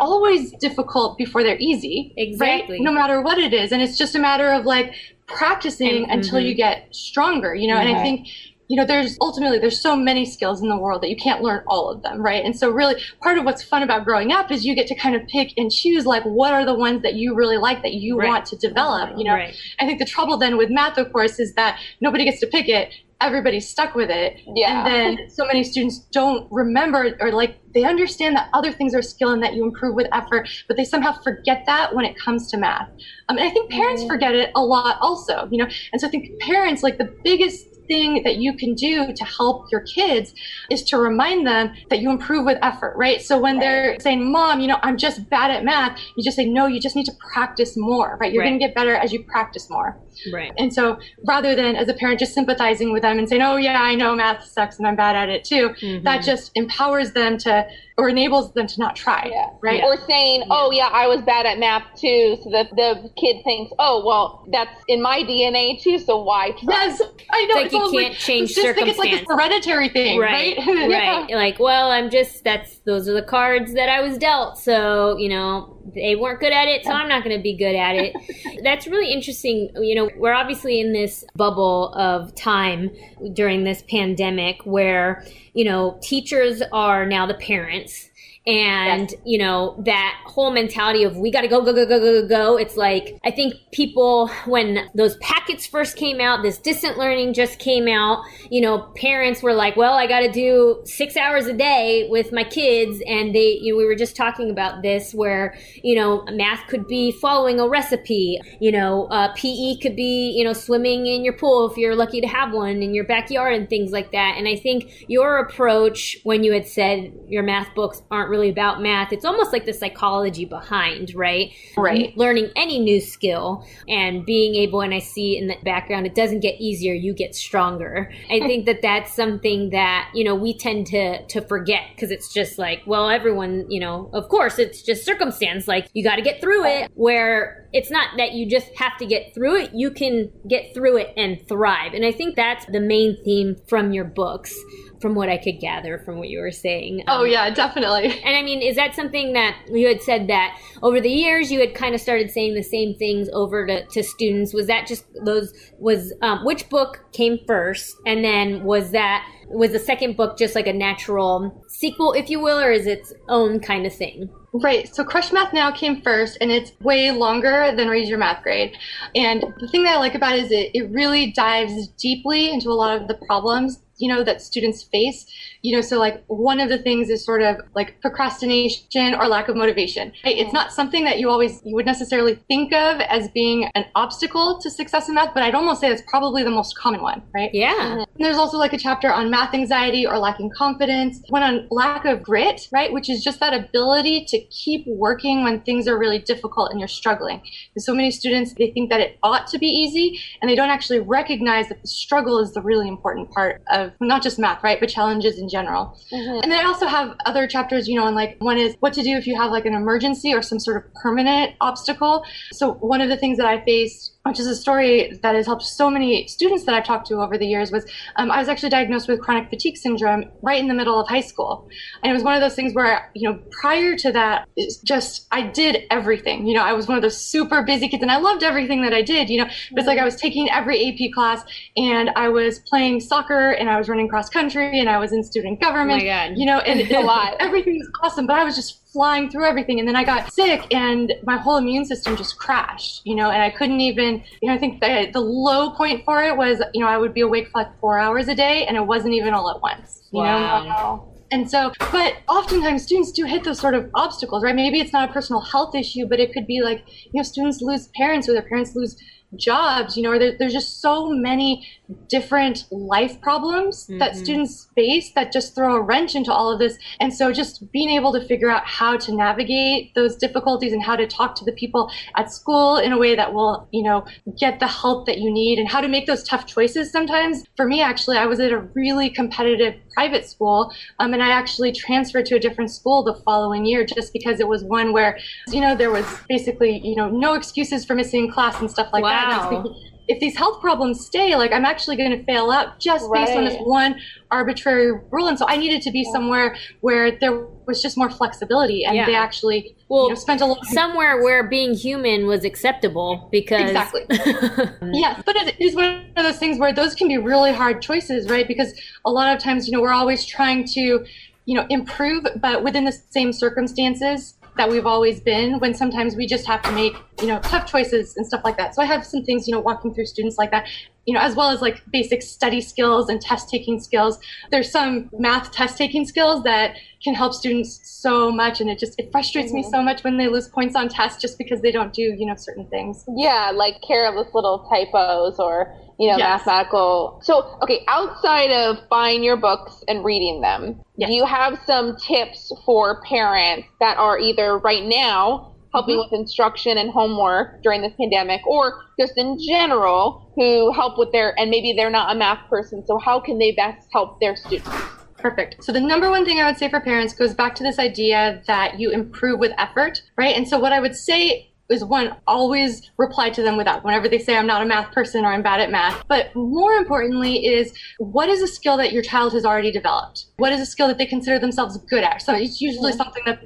always 0.00 0.52
difficult 0.52 1.18
before 1.18 1.42
they're 1.42 1.58
easy. 1.58 2.14
Exactly. 2.16 2.76
Right? 2.76 2.82
No 2.82 2.92
matter 2.92 3.20
what 3.20 3.36
it 3.36 3.52
is. 3.52 3.72
And 3.72 3.82
it's 3.82 3.98
just 3.98 4.14
a 4.14 4.18
matter 4.18 4.50
of 4.50 4.64
like 4.64 4.94
practicing 5.26 6.04
And- 6.04 6.12
until 6.24 6.40
mhm. 6.40 6.46
you 6.48 6.54
get 6.54 6.88
stronger, 6.92 7.54
you 7.54 7.68
know? 7.68 7.76
And 7.76 7.94
I 7.94 8.02
think, 8.02 8.26
you 8.70 8.76
know, 8.76 8.86
there's 8.86 9.18
ultimately, 9.20 9.58
there's 9.58 9.80
so 9.82 9.96
many 9.96 10.24
skills 10.24 10.62
in 10.62 10.68
the 10.68 10.76
world 10.78 11.02
that 11.02 11.10
you 11.10 11.16
can't 11.16 11.42
learn 11.42 11.64
all 11.66 11.90
of 11.90 12.04
them, 12.04 12.22
right? 12.22 12.44
And 12.44 12.56
so 12.56 12.70
really 12.70 13.02
part 13.20 13.36
of 13.36 13.44
what's 13.44 13.64
fun 13.64 13.82
about 13.82 14.04
growing 14.04 14.30
up 14.30 14.52
is 14.52 14.64
you 14.64 14.76
get 14.76 14.86
to 14.86 14.94
kind 14.94 15.16
of 15.16 15.26
pick 15.26 15.52
and 15.56 15.72
choose 15.72 16.06
like 16.06 16.22
what 16.22 16.54
are 16.54 16.64
the 16.64 16.74
ones 16.76 17.02
that 17.02 17.14
you 17.14 17.34
really 17.34 17.56
like 17.56 17.82
that 17.82 17.94
you 17.94 18.16
Right. 18.16 18.28
want 18.28 18.46
to 18.46 18.56
develop, 18.56 19.10
you 19.18 19.24
know? 19.24 19.34
Right. 19.34 19.56
I 19.80 19.86
think 19.86 19.98
the 19.98 20.04
trouble 20.04 20.36
then 20.38 20.56
with 20.56 20.70
math, 20.70 20.98
of 20.98 21.10
course, 21.10 21.40
is 21.40 21.52
that 21.54 21.80
nobody 22.00 22.24
gets 22.24 22.38
to 22.40 22.46
pick 22.46 22.68
it. 22.68 22.92
Everybody's 23.20 23.68
stuck 23.68 23.96
with 23.96 24.08
it. 24.08 24.36
Yeah. 24.54 24.86
And 24.86 25.18
then 25.18 25.30
so 25.30 25.44
many 25.46 25.64
students 25.64 25.98
don't 26.12 26.46
remember 26.52 27.16
or 27.20 27.32
like 27.32 27.56
they 27.74 27.82
understand 27.84 28.36
that 28.36 28.50
other 28.54 28.70
things 28.70 28.94
are 28.94 29.02
skill 29.02 29.32
and 29.32 29.42
that 29.42 29.54
you 29.54 29.64
improve 29.64 29.96
with 29.96 30.06
effort, 30.12 30.48
but 30.68 30.76
they 30.76 30.84
somehow 30.84 31.20
forget 31.22 31.64
that 31.66 31.92
when 31.94 32.04
it 32.04 32.16
comes 32.16 32.48
to 32.52 32.56
math. 32.56 32.88
Um, 33.28 33.36
and 33.36 33.40
I 33.40 33.50
think 33.50 33.68
parents 33.70 34.04
forget 34.06 34.34
it 34.36 34.50
a 34.54 34.62
lot 34.64 34.96
also, 35.00 35.48
you 35.50 35.58
know? 35.58 35.68
And 35.92 36.00
so 36.00 36.06
I 36.06 36.10
think 36.10 36.40
parents, 36.40 36.84
like 36.84 36.98
the 36.98 37.12
biggest 37.24 37.66
thing 37.90 38.22
that 38.22 38.36
you 38.36 38.56
can 38.56 38.74
do 38.74 39.12
to 39.14 39.24
help 39.24 39.66
your 39.72 39.80
kids 39.94 40.32
is 40.70 40.82
to 40.84 40.96
remind 40.96 41.46
them 41.46 41.72
that 41.90 41.98
you 42.00 42.10
improve 42.10 42.44
with 42.46 42.58
effort, 42.62 42.94
right? 42.96 43.20
So 43.20 43.38
when 43.40 43.58
they're 43.58 43.96
saying, 44.00 44.30
Mom, 44.30 44.60
you 44.60 44.68
know, 44.68 44.78
I'm 44.82 44.96
just 44.96 45.28
bad 45.28 45.50
at 45.50 45.64
math, 45.64 45.98
you 46.16 46.22
just 46.22 46.36
say, 46.36 46.46
No, 46.46 46.66
you 46.66 46.80
just 46.80 46.94
need 46.94 47.06
to 47.06 47.12
practice 47.32 47.76
more, 47.76 48.16
right? 48.20 48.32
You're 48.32 48.42
Right. 48.42 48.50
going 48.50 48.60
to 48.60 48.64
get 48.66 48.74
better 48.74 48.94
as 48.94 49.12
you 49.12 49.24
practice 49.24 49.68
more. 49.68 49.98
Right. 50.32 50.52
And 50.58 50.72
so 50.72 50.98
rather 51.26 51.54
than 51.56 51.74
as 51.76 51.88
a 51.88 51.94
parent 51.94 52.20
just 52.20 52.32
sympathizing 52.34 52.92
with 52.92 53.02
them 53.02 53.18
and 53.18 53.28
saying, 53.28 53.42
oh, 53.42 53.56
yeah, 53.56 53.80
I 53.80 53.94
know 53.94 54.14
math 54.14 54.44
sucks 54.44 54.78
and 54.78 54.86
I'm 54.86 54.96
bad 54.96 55.16
at 55.16 55.28
it 55.28 55.44
too, 55.44 55.70
Mhm. 55.82 56.04
that 56.04 56.22
just 56.22 56.52
empowers 56.54 57.12
them 57.12 57.38
to, 57.38 57.66
or 58.00 58.08
enables 58.08 58.52
them 58.54 58.66
to 58.66 58.80
not 58.80 58.96
try. 58.96 59.28
Yeah. 59.30 59.50
Right. 59.60 59.82
Or 59.82 59.98
saying, 60.08 60.44
oh, 60.50 60.70
yeah, 60.70 60.88
I 60.90 61.06
was 61.06 61.20
bad 61.20 61.44
at 61.44 61.58
math 61.58 61.84
too. 61.96 62.38
So 62.42 62.48
the, 62.48 62.66
the 62.72 63.10
kid 63.20 63.42
thinks, 63.44 63.72
oh, 63.78 64.02
well, 64.06 64.46
that's 64.50 64.82
in 64.88 65.02
my 65.02 65.22
DNA 65.22 65.82
too. 65.82 65.98
So 65.98 66.22
why 66.22 66.52
try? 66.52 66.86
Yes, 66.86 67.02
I 67.30 67.46
know. 67.46 67.60
It's 67.60 67.72
like 67.74 67.92
you 67.92 68.00
can't 68.00 68.14
change 68.16 68.54
just 68.54 68.74
think 68.74 68.88
it's 68.88 68.98
like 68.98 69.12
a 69.12 69.24
hereditary 69.26 69.90
thing, 69.90 70.18
Right, 70.18 70.56
right? 70.56 70.66
right. 70.90 71.30
Like, 71.30 71.58
well, 71.58 71.90
I'm 71.90 72.08
just 72.08 72.42
that's 72.42 72.78
those 72.80 73.06
are 73.06 73.12
the 73.12 73.22
cards 73.22 73.74
that 73.74 73.90
I 73.90 74.00
was 74.00 74.16
dealt. 74.16 74.58
So 74.58 75.18
you 75.18 75.28
know, 75.28 75.78
they 75.94 76.16
weren't 76.16 76.40
good 76.40 76.52
at 76.52 76.68
it, 76.68 76.84
so 76.84 76.92
I'm 76.92 77.08
not 77.08 77.22
going 77.22 77.36
to 77.36 77.42
be 77.42 77.56
good 77.56 77.74
at 77.74 77.94
it. 77.94 78.62
that's 78.64 78.86
really 78.86 79.12
interesting. 79.12 79.70
You 79.76 79.94
know, 79.94 80.10
we're 80.16 80.32
obviously 80.32 80.80
in 80.80 80.92
this 80.92 81.24
bubble 81.36 81.92
of 81.94 82.34
time 82.34 82.90
during 83.34 83.64
this 83.64 83.82
pandemic 83.88 84.64
where 84.64 85.24
you 85.54 85.64
know 85.64 85.98
teachers 86.02 86.62
are 86.72 87.06
now 87.06 87.26
the 87.26 87.34
parents. 87.34 88.09
And 88.50 89.14
you 89.24 89.38
know 89.38 89.80
that 89.86 90.20
whole 90.26 90.50
mentality 90.50 91.04
of 91.04 91.16
we 91.16 91.30
got 91.30 91.42
to 91.42 91.48
go 91.48 91.62
go 91.62 91.72
go 91.72 91.86
go 91.86 92.00
go 92.00 92.22
go 92.22 92.28
go. 92.28 92.56
It's 92.56 92.76
like 92.76 93.16
I 93.24 93.30
think 93.30 93.54
people 93.70 94.28
when 94.46 94.88
those 94.94 95.16
packets 95.18 95.66
first 95.66 95.96
came 95.96 96.20
out, 96.20 96.42
this 96.42 96.58
distant 96.58 96.98
learning 96.98 97.34
just 97.34 97.58
came 97.58 97.86
out. 97.86 98.24
You 98.50 98.60
know, 98.60 98.92
parents 98.96 99.42
were 99.42 99.52
like, 99.52 99.76
"Well, 99.76 99.94
I 99.94 100.06
got 100.06 100.20
to 100.20 100.32
do 100.32 100.80
six 100.84 101.16
hours 101.16 101.46
a 101.46 101.52
day 101.52 102.08
with 102.10 102.32
my 102.32 102.44
kids," 102.44 103.00
and 103.06 103.34
they. 103.34 103.58
You 103.60 103.74
know, 103.74 103.78
we 103.78 103.86
were 103.86 103.94
just 103.94 104.16
talking 104.16 104.50
about 104.50 104.82
this 104.82 105.12
where 105.12 105.56
you 105.82 105.94
know 105.94 106.24
math 106.32 106.66
could 106.66 106.88
be 106.88 107.12
following 107.12 107.60
a 107.60 107.68
recipe. 107.68 108.40
You 108.58 108.72
know, 108.72 109.04
uh, 109.06 109.32
PE 109.34 109.76
could 109.80 109.94
be 109.94 110.32
you 110.36 110.44
know 110.44 110.54
swimming 110.54 111.06
in 111.06 111.24
your 111.24 111.34
pool 111.34 111.70
if 111.70 111.76
you're 111.76 111.94
lucky 111.94 112.20
to 112.20 112.26
have 112.26 112.52
one 112.52 112.82
in 112.82 112.94
your 112.94 113.04
backyard 113.04 113.54
and 113.54 113.68
things 113.68 113.92
like 113.92 114.12
that. 114.12 114.34
And 114.38 114.48
I 114.48 114.56
think 114.56 115.04
your 115.08 115.38
approach 115.38 116.16
when 116.24 116.42
you 116.42 116.52
had 116.52 116.66
said 116.66 117.12
your 117.28 117.42
math 117.42 117.74
books 117.74 118.02
aren't 118.10 118.30
really 118.30 118.39
about 118.48 118.80
math, 118.80 119.12
it's 119.12 119.24
almost 119.24 119.52
like 119.52 119.66
the 119.66 119.72
psychology 119.72 120.44
behind, 120.44 121.14
right? 121.14 121.52
Right. 121.76 122.16
Learning 122.16 122.50
any 122.56 122.78
new 122.78 123.00
skill 123.00 123.66
and 123.88 124.24
being 124.24 124.54
able, 124.54 124.80
and 124.80 124.94
I 124.94 124.98
see 124.98 125.36
in 125.36 125.48
the 125.48 125.56
background, 125.64 126.06
it 126.06 126.14
doesn't 126.14 126.40
get 126.40 126.60
easier, 126.60 126.94
you 126.94 127.12
get 127.14 127.34
stronger. 127.34 128.12
I 128.30 128.40
think 128.40 128.66
that 128.66 128.82
that's 128.82 129.12
something 129.12 129.70
that, 129.70 130.10
you 130.14 130.24
know, 130.24 130.34
we 130.34 130.56
tend 130.56 130.86
to, 130.88 131.24
to 131.26 131.40
forget 131.42 131.82
because 131.94 132.10
it's 132.10 132.32
just 132.32 132.58
like, 132.58 132.82
well, 132.86 133.10
everyone, 133.10 133.66
you 133.68 133.80
know, 133.80 134.10
of 134.12 134.28
course, 134.28 134.58
it's 134.58 134.82
just 134.82 135.04
circumstance. 135.04 135.68
Like, 135.68 135.88
you 135.92 136.02
got 136.02 136.16
to 136.16 136.22
get 136.22 136.40
through 136.40 136.64
it 136.64 136.90
where 136.94 137.68
it's 137.72 137.90
not 137.90 138.16
that 138.16 138.32
you 138.32 138.48
just 138.48 138.68
have 138.76 138.96
to 138.98 139.06
get 139.06 139.34
through 139.34 139.56
it, 139.56 139.70
you 139.74 139.90
can 139.90 140.30
get 140.48 140.74
through 140.74 140.96
it 140.96 141.12
and 141.16 141.46
thrive. 141.48 141.94
And 141.94 142.04
I 142.04 142.12
think 142.12 142.36
that's 142.36 142.66
the 142.66 142.80
main 142.80 143.16
theme 143.24 143.56
from 143.68 143.92
your 143.92 144.04
books, 144.04 144.58
from 145.00 145.14
what 145.14 145.28
I 145.28 145.38
could 145.38 145.60
gather 145.60 145.98
from 146.04 146.18
what 146.18 146.28
you 146.28 146.40
were 146.40 146.50
saying. 146.50 147.04
Oh, 147.08 147.24
Um, 147.24 147.30
yeah, 147.30 147.50
definitely. 147.50 148.20
and 148.24 148.36
I 148.36 148.42
mean, 148.42 148.60
is 148.62 148.76
that 148.76 148.94
something 148.94 149.32
that 149.32 149.56
you 149.70 149.86
had 149.88 150.02
said 150.02 150.28
that 150.28 150.58
over 150.82 151.00
the 151.00 151.10
years 151.10 151.50
you 151.50 151.60
had 151.60 151.74
kind 151.74 151.94
of 151.94 152.00
started 152.00 152.30
saying 152.30 152.54
the 152.54 152.62
same 152.62 152.94
things 152.96 153.28
over 153.32 153.66
to, 153.66 153.84
to 153.86 154.02
students? 154.02 154.52
Was 154.52 154.66
that 154.66 154.86
just 154.86 155.04
those, 155.24 155.52
was, 155.78 156.12
um, 156.22 156.44
which 156.44 156.68
book 156.68 157.04
came 157.12 157.38
first? 157.46 157.96
And 158.06 158.24
then 158.24 158.64
was 158.64 158.90
that, 158.90 159.26
was 159.48 159.72
the 159.72 159.78
second 159.78 160.16
book 160.16 160.38
just 160.38 160.54
like 160.54 160.66
a 160.66 160.72
natural 160.72 161.64
sequel, 161.68 162.12
if 162.12 162.30
you 162.30 162.38
will, 162.38 162.60
or 162.60 162.70
is 162.70 162.86
its 162.86 163.12
own 163.28 163.58
kind 163.60 163.86
of 163.86 163.94
thing? 163.94 164.28
Right. 164.52 164.92
So 164.92 165.04
Crush 165.04 165.32
Math 165.32 165.52
Now 165.52 165.70
came 165.70 166.02
first, 166.02 166.36
and 166.40 166.50
it's 166.50 166.72
way 166.80 167.12
longer 167.12 167.72
than 167.76 167.88
Raise 167.88 168.08
Your 168.08 168.18
Math 168.18 168.42
Grade. 168.42 168.76
And 169.14 169.44
the 169.60 169.68
thing 169.68 169.84
that 169.84 169.96
I 169.96 169.98
like 169.98 170.16
about 170.16 170.36
it 170.36 170.44
is 170.44 170.50
it, 170.50 170.70
it 170.74 170.90
really 170.90 171.30
dives 171.32 171.86
deeply 171.88 172.50
into 172.50 172.68
a 172.68 172.74
lot 172.74 173.00
of 173.00 173.06
the 173.06 173.14
problems, 173.14 173.80
you 174.00 174.08
know, 174.08 174.24
that 174.24 174.40
students 174.42 174.82
face. 174.82 175.26
You 175.62 175.76
know, 175.76 175.82
so 175.82 175.98
like 175.98 176.24
one 176.26 176.60
of 176.60 176.68
the 176.68 176.78
things 176.78 177.10
is 177.10 177.24
sort 177.24 177.42
of 177.42 177.56
like 177.74 178.00
procrastination 178.00 179.14
or 179.14 179.26
lack 179.26 179.48
of 179.48 179.56
motivation. 179.56 180.12
Right? 180.24 180.36
It's 180.36 180.48
mm-hmm. 180.48 180.56
not 180.56 180.72
something 180.72 181.04
that 181.04 181.18
you 181.18 181.28
always 181.28 181.60
you 181.64 181.74
would 181.74 181.86
necessarily 181.86 182.36
think 182.48 182.72
of 182.72 183.00
as 183.00 183.28
being 183.28 183.70
an 183.74 183.84
obstacle 183.94 184.58
to 184.62 184.70
success 184.70 185.08
in 185.08 185.14
math, 185.14 185.34
but 185.34 185.42
I'd 185.42 185.54
almost 185.54 185.80
say 185.80 185.88
that's 185.88 186.02
probably 186.06 186.42
the 186.42 186.50
most 186.50 186.78
common 186.78 187.02
one, 187.02 187.22
right? 187.34 187.50
Yeah. 187.52 187.98
And 187.98 188.06
there's 188.18 188.36
also 188.36 188.58
like 188.58 188.72
a 188.72 188.78
chapter 188.78 189.12
on 189.12 189.30
math 189.30 189.54
anxiety 189.54 190.06
or 190.06 190.18
lacking 190.18 190.50
confidence, 190.56 191.20
one 191.28 191.42
on 191.42 191.68
lack 191.70 192.04
of 192.04 192.22
grit, 192.22 192.68
right? 192.72 192.92
Which 192.92 193.10
is 193.10 193.22
just 193.22 193.40
that 193.40 193.52
ability 193.52 194.24
to 194.28 194.40
keep 194.46 194.86
working 194.86 195.44
when 195.44 195.60
things 195.60 195.86
are 195.86 195.98
really 195.98 196.18
difficult 196.18 196.70
and 196.70 196.80
you're 196.80 196.88
struggling. 196.88 197.42
And 197.74 197.82
so 197.82 197.94
many 197.94 198.10
students, 198.10 198.54
they 198.54 198.70
think 198.70 198.90
that 198.90 199.00
it 199.00 199.18
ought 199.22 199.46
to 199.48 199.58
be 199.58 199.66
easy 199.66 200.20
and 200.40 200.50
they 200.50 200.54
don't 200.54 200.70
actually 200.70 201.00
recognize 201.00 201.68
that 201.68 201.82
the 201.82 201.88
struggle 201.88 202.38
is 202.38 202.54
the 202.54 202.62
really 202.62 202.88
important 202.88 203.30
part 203.30 203.62
of 203.70 203.92
not 204.00 204.22
just 204.22 204.38
math, 204.38 204.62
right? 204.62 204.80
But 204.80 204.88
challenges 204.88 205.38
in 205.38 205.48
general. 205.50 205.96
Mhm. 206.12 206.42
And 206.42 206.52
then 206.52 206.64
I 206.64 206.68
also 206.68 206.86
have 206.86 207.14
other 207.26 207.46
chapters, 207.46 207.88
you 207.88 207.98
know, 207.98 208.06
and 208.06 208.16
like 208.16 208.36
one 208.38 208.58
is 208.58 208.76
what 208.80 208.92
to 208.94 209.02
do 209.02 209.16
if 209.16 209.26
you 209.26 209.36
have 209.36 209.50
like 209.50 209.66
an 209.66 209.74
emergency 209.74 210.32
or 210.32 210.42
some 210.42 210.58
sort 210.58 210.76
of 210.78 210.94
permanent 210.94 211.54
obstacle. 211.60 212.24
So 212.52 212.74
one 212.74 213.00
of 213.00 213.08
the 213.08 213.16
things 213.16 213.36
that 213.38 213.46
I 213.46 213.62
faced, 213.64 214.12
which 214.30 214.40
is 214.40 214.46
a 214.46 214.56
story 214.56 215.18
that 215.22 215.34
has 215.34 215.46
helped 215.46 215.62
so 215.62 215.90
many 215.90 216.26
students 216.28 216.64
that 216.64 216.74
I've 216.74 216.84
talked 216.84 217.06
to 217.08 217.16
over 217.20 217.36
the 217.36 217.46
years, 217.46 217.70
was 217.70 217.84
um, 218.16 218.30
I 218.30 218.38
was 218.38 218.48
actually 218.48 218.70
diagnosed 218.70 219.08
with 219.08 219.20
chronic 219.20 219.50
fatigue 219.50 219.76
syndrome 219.76 220.24
right 220.42 220.60
in 220.60 220.68
the 220.68 220.74
middle 220.74 220.98
of 220.98 221.08
high 221.08 221.20
school. 221.20 221.68
And 222.02 222.10
it 222.10 222.14
was 222.14 222.22
one 222.22 222.34
of 222.34 222.40
those 222.40 222.54
things 222.54 222.74
where, 222.74 223.10
you 223.14 223.28
know, 223.28 223.38
prior 223.60 223.96
to 223.96 224.12
that, 224.12 224.48
it's 224.56 224.76
just 224.78 225.26
I 225.30 225.42
did 225.42 225.84
everything. 225.90 226.46
You 226.46 226.54
know, 226.54 226.62
I 226.62 226.72
was 226.72 226.88
one 226.88 226.96
of 226.96 227.02
those 227.02 227.16
super 227.16 227.62
busy 227.62 227.88
kids 227.88 228.02
and 228.02 228.10
I 228.10 228.16
loved 228.18 228.42
everything 228.42 228.82
that 228.82 228.94
I 228.94 229.02
did, 229.02 229.28
you 229.28 229.38
know, 229.38 229.46
but 229.72 229.78
it's 229.80 229.86
like 229.86 229.98
I 229.98 230.04
was 230.04 230.16
taking 230.16 230.48
every 230.50 230.86
AP 230.88 231.12
class 231.12 231.42
and 231.76 232.10
I 232.16 232.28
was 232.28 232.60
playing 232.60 233.00
soccer 233.00 233.50
and 233.50 233.68
I 233.68 233.78
was 233.78 233.88
running 233.88 234.08
cross 234.08 234.28
country 234.30 234.78
and 234.80 234.88
I 234.88 234.98
was 234.98 235.12
in 235.12 235.22
student 235.24 235.58
Oh 235.62 235.66
government 235.66 236.02
my 236.02 236.06
God. 236.06 236.32
you 236.36 236.46
know, 236.46 236.58
and 236.60 236.80
A 236.90 237.00
lot. 237.00 237.36
everything 237.40 237.78
was 237.78 237.88
awesome, 238.02 238.26
but 238.26 238.36
I 238.36 238.44
was 238.44 238.54
just 238.56 238.89
flying 238.92 239.30
through 239.30 239.44
everything. 239.44 239.78
And 239.78 239.88
then 239.88 239.96
I 239.96 240.04
got 240.04 240.32
sick 240.32 240.66
and 240.74 241.12
my 241.24 241.36
whole 241.36 241.56
immune 241.56 241.84
system 241.84 242.16
just 242.16 242.38
crashed, 242.38 243.02
you 243.04 243.14
know, 243.14 243.30
and 243.30 243.42
I 243.42 243.50
couldn't 243.50 243.80
even, 243.80 244.22
you 244.42 244.48
know, 244.48 244.54
I 244.54 244.58
think 244.58 244.80
the, 244.80 245.08
the 245.12 245.20
low 245.20 245.70
point 245.70 246.04
for 246.04 246.22
it 246.22 246.36
was, 246.36 246.62
you 246.74 246.80
know, 246.80 246.88
I 246.88 246.98
would 246.98 247.14
be 247.14 247.20
awake 247.20 247.48
for 247.52 247.62
like 247.62 247.78
four 247.80 247.98
hours 247.98 248.28
a 248.28 248.34
day 248.34 248.66
and 248.66 248.76
it 248.76 248.86
wasn't 248.86 249.14
even 249.14 249.34
all 249.34 249.50
at 249.50 249.62
once, 249.62 250.02
you 250.12 250.22
Wow. 250.22 250.64
know? 250.64 251.06
And 251.32 251.48
so, 251.48 251.72
but 251.92 252.14
oftentimes 252.28 252.82
students 252.82 253.12
do 253.12 253.24
hit 253.24 253.44
those 253.44 253.60
sort 253.60 253.74
of 253.74 253.88
obstacles, 253.94 254.42
right? 254.42 254.54
Maybe 254.54 254.80
it's 254.80 254.92
not 254.92 255.08
a 255.08 255.12
personal 255.12 255.40
health 255.40 255.76
issue, 255.76 256.06
but 256.08 256.18
it 256.18 256.32
could 256.32 256.46
be 256.46 256.60
like, 256.60 256.82
you 257.12 257.20
know, 257.20 257.22
students 257.22 257.60
lose 257.60 257.88
parents 257.96 258.28
or 258.28 258.32
their 258.32 258.42
parents 258.42 258.72
lose 258.74 258.96
jobs, 259.36 259.96
you 259.96 260.02
know, 260.02 260.18
there, 260.18 260.36
there's 260.38 260.52
just 260.52 260.80
so 260.80 261.10
many 261.10 261.66
different 262.08 262.64
life 262.70 263.20
problems 263.20 263.86
that 263.98 264.12
Mhm. 264.12 264.16
students 264.16 264.68
face 264.74 265.12
that 265.14 265.32
just 265.32 265.54
throw 265.54 265.74
a 265.76 265.80
wrench 265.80 266.14
into 266.14 266.32
all 266.32 266.52
of 266.52 266.58
this. 266.58 266.78
And 267.00 267.12
so 267.12 267.32
just 267.32 267.70
being 267.72 267.90
able 267.90 268.12
to 268.12 268.24
figure 268.24 268.50
out 268.50 268.64
how 268.64 268.96
to 268.96 269.14
navigate 269.14 269.94
those 269.94 270.16
difficulties 270.16 270.72
and 270.72 270.82
how 270.82 270.96
to 270.96 271.06
talk 271.06 271.34
to 271.36 271.44
the 271.44 271.52
people 271.52 271.90
at 272.16 272.32
school 272.32 272.76
in 272.76 272.92
a 272.92 272.98
way 272.98 273.14
that 273.14 273.32
will, 273.34 273.68
you 273.72 273.82
know, 273.82 274.04
get 274.38 274.60
the 274.60 274.66
help 274.66 275.06
that 275.06 275.18
you 275.18 275.30
need 275.32 275.58
and 275.58 275.68
how 275.68 275.80
to 275.80 275.88
make 275.88 276.06
those 276.06 276.22
tough 276.24 276.46
choices 276.46 276.90
sometimes. 276.90 277.44
For 277.56 277.66
me, 277.66 277.82
actually, 277.82 278.16
I 278.16 278.26
was 278.26 278.40
at 278.40 278.52
a 278.52 278.58
really 278.74 279.10
competitive 279.10 279.74
private 279.94 280.24
school 280.26 280.72
um, 280.98 281.12
and 281.12 281.22
I 281.22 281.30
actually 281.30 281.72
transferred 281.72 282.26
to 282.26 282.36
a 282.36 282.38
different 282.40 282.70
school 282.70 283.02
the 283.02 283.14
following 283.24 283.64
year 283.66 283.84
just 283.84 284.12
because 284.12 284.40
it 284.40 284.48
was 284.48 284.62
one 284.64 284.92
where, 284.92 285.18
you 285.52 285.60
know, 285.60 285.74
there 285.76 285.90
was 285.90 286.04
basically, 286.28 286.80
you 286.84 286.96
know, 286.96 287.08
no 287.10 287.34
excuses 287.34 287.84
for 287.84 287.94
missing 287.94 288.30
class 288.32 288.60
and 288.60 288.70
stuff 288.70 288.88
like 288.92 289.02
that. 289.04 289.24
And 289.24 289.32
I 289.32 289.36
was 289.36 289.44
Wow. 289.46 289.50
thinking, 289.50 289.74
if 290.08 290.18
these 290.18 290.36
health 290.36 290.60
problems 290.60 291.06
stay, 291.06 291.36
like 291.36 291.52
I'm 291.52 291.64
actually 291.64 291.96
going 291.96 292.10
to 292.10 292.24
fail 292.24 292.50
out 292.50 292.80
just 292.80 293.06
based 293.12 293.36
on 293.36 293.44
this 293.44 293.56
one 293.62 293.94
arbitrary 294.32 294.92
rule. 295.12 295.28
And 295.28 295.38
so 295.38 295.46
I 295.48 295.56
needed 295.56 295.82
to 295.82 295.90
be 295.92 296.04
somewhere 296.04 296.56
where 296.80 297.12
there 297.20 297.46
was 297.66 297.80
just 297.80 297.96
more 297.96 298.10
flexibility 298.10 298.84
and 298.84 298.96
Yeah. 298.96 299.06
they 299.06 299.14
actually 299.14 299.76
Well, 299.88 300.04
you 300.04 300.08
know, 300.10 300.14
spent 300.16 300.40
a 300.40 300.46
lot 300.46 300.64
somewhere 300.66 301.22
where 301.22 301.48
being 301.48 301.74
human 301.74 302.26
was 302.26 302.44
acceptable 302.44 303.28
because 303.30 303.60
Exactly. 303.70 304.02
Yes, 304.92 305.22
but 305.24 305.36
it 305.36 305.54
is 305.60 305.76
one 305.76 305.84
of 305.84 305.99
those 306.30 306.38
things 306.38 306.58
where 306.58 306.72
those 306.72 306.94
can 306.94 307.08
be 307.08 307.18
really 307.18 307.52
hard 307.52 307.82
choices, 307.82 308.28
right? 308.28 308.46
Because 308.46 308.72
a 309.04 309.10
lot 309.10 309.34
of 309.34 309.42
times, 309.42 309.66
you 309.66 309.72
know, 309.72 309.80
we're 309.82 309.92
always 309.92 310.24
trying 310.24 310.64
to, 310.68 311.04
you 311.46 311.54
know, 311.56 311.66
improve, 311.68 312.24
but 312.40 312.62
within 312.62 312.84
the 312.84 312.92
same 312.92 313.32
circumstances 313.32 314.34
that 314.56 314.68
we've 314.68 314.86
always 314.86 315.20
been, 315.20 315.58
when 315.60 315.74
sometimes 315.74 316.16
we 316.16 316.26
just 316.26 316.46
have 316.46 316.60
to 316.62 316.72
make, 316.72 316.92
you 317.20 317.28
know, 317.28 317.38
tough 317.40 317.66
choices 317.70 318.16
and 318.16 318.26
stuff 318.26 318.42
like 318.44 318.56
that. 318.58 318.74
So 318.74 318.82
I 318.82 318.84
have 318.84 319.06
some 319.06 319.22
things, 319.24 319.46
you 319.48 319.54
know, 319.54 319.60
walking 319.60 319.94
through 319.94 320.06
students 320.06 320.36
like 320.38 320.50
that, 320.50 320.66
you 321.06 321.14
know, 321.14 321.20
as 321.20 321.34
well 321.34 321.50
as 321.50 321.62
like 321.62 321.80
basic 321.92 322.20
study 322.20 322.60
skills 322.60 323.08
and 323.08 323.20
test 323.20 323.48
taking 323.48 323.80
skills. 323.80 324.18
There's 324.50 324.70
some 324.70 325.08
math 325.18 325.52
test 325.52 325.78
taking 325.78 326.04
skills 326.04 326.42
that 326.44 326.74
can 327.02 327.14
help 327.14 327.32
students 327.32 327.80
so 327.84 328.30
much 328.30 328.60
and 328.60 328.68
it 328.68 328.78
just 328.78 328.94
it 328.98 329.10
frustrates 329.10 329.52
me 329.52 329.62
Mhm. 329.62 329.70
so 329.70 329.82
much 329.82 330.04
when 330.04 330.18
they 330.18 330.28
lose 330.28 330.48
points 330.48 330.76
on 330.76 330.88
tests 330.88 331.20
just 331.22 331.38
because 331.38 331.62
they 331.62 331.72
don't 331.72 331.92
do, 331.94 332.02
you 332.02 332.26
know, 332.26 332.34
certain 332.36 332.66
things. 332.66 333.04
Yeah, 333.16 333.52
like 333.54 333.80
careless 333.86 334.28
little 334.34 334.66
typos 334.70 335.38
or, 335.38 335.74
you 336.00 336.10
know, 336.10 336.16
Yes. 336.16 336.46
mathematical. 336.46 337.20
So, 337.22 337.44
okay, 337.62 337.84
outside 337.86 338.50
of 338.50 338.78
buying 338.88 339.22
your 339.22 339.36
books 339.36 339.84
and 339.86 340.02
reading 340.02 340.40
them, 340.40 340.80
Yes. 340.96 341.10
do 341.10 341.14
you 341.14 341.26
have 341.26 341.60
some 341.66 341.96
tips 341.96 342.50
for 342.64 343.02
parents 343.02 343.68
that 343.80 343.98
are 343.98 344.18
either 344.18 344.56
right 344.58 344.84
now 344.84 345.52
helping 345.74 345.96
Mhm. 345.96 346.04
with 346.04 346.12
instruction 346.12 346.78
and 346.78 346.90
homework 346.90 347.62
during 347.62 347.82
this 347.82 347.92
pandemic 347.96 348.40
or 348.46 348.80
just 348.98 349.16
in 349.18 349.38
general 349.38 350.22
who 350.36 350.72
help 350.72 350.96
with 350.98 351.12
their, 351.12 351.38
and 351.38 351.50
maybe 351.50 351.74
they're 351.74 351.90
not 351.90 352.10
a 352.10 352.14
math 352.18 352.48
person, 352.48 352.84
so 352.86 352.98
how 352.98 353.20
can 353.20 353.38
they 353.38 353.52
best 353.52 353.86
help 353.92 354.18
their 354.20 354.34
students? 354.34 354.70
Perfect. 355.18 355.62
So 355.62 355.70
the 355.70 355.80
number 355.80 356.08
one 356.10 356.24
thing 356.24 356.40
I 356.40 356.46
would 356.46 356.56
say 356.56 356.70
for 356.70 356.80
parents 356.80 357.12
goes 357.12 357.34
back 357.34 357.54
to 357.56 357.62
this 357.62 357.78
idea 357.78 358.42
that 358.46 358.80
you 358.80 358.90
improve 358.90 359.38
with 359.38 359.52
effort, 359.58 360.00
right? 360.16 360.34
And 360.34 360.48
so 360.48 360.58
what 360.58 360.72
I 360.72 360.80
would 360.80 360.96
say 360.96 361.49
is 361.70 361.84
one, 361.84 362.16
always 362.26 362.90
reply 362.96 363.30
to 363.30 363.42
them 363.42 363.56
with 363.56 363.66
that 363.66 363.84
whenever 363.84 364.08
they 364.08 364.18
say 364.18 364.36
I'm 364.36 364.46
not 364.46 364.62
a 364.62 364.66
math 364.66 364.92
person 364.92 365.24
or 365.24 365.32
I'm 365.32 365.42
bad 365.42 365.60
at 365.60 365.70
math. 365.70 366.02
But 366.08 366.34
more 366.34 366.74
importantly 366.74 367.46
is 367.46 367.72
what 367.98 368.28
is 368.28 368.42
a 368.42 368.48
skill 368.48 368.76
that 368.78 368.92
your 368.92 369.02
child 369.02 369.32
has 369.32 369.44
already 369.44 369.70
developed? 369.70 370.26
What 370.36 370.52
is 370.52 370.60
a 370.60 370.66
skill 370.66 370.88
that 370.88 370.98
they 370.98 371.06
consider 371.06 371.38
themselves 371.38 371.78
good 371.88 372.04
at? 372.04 372.22
So 372.22 372.34
it's 372.34 372.60
usually 372.60 372.92
something 372.92 373.22
that 373.26 373.40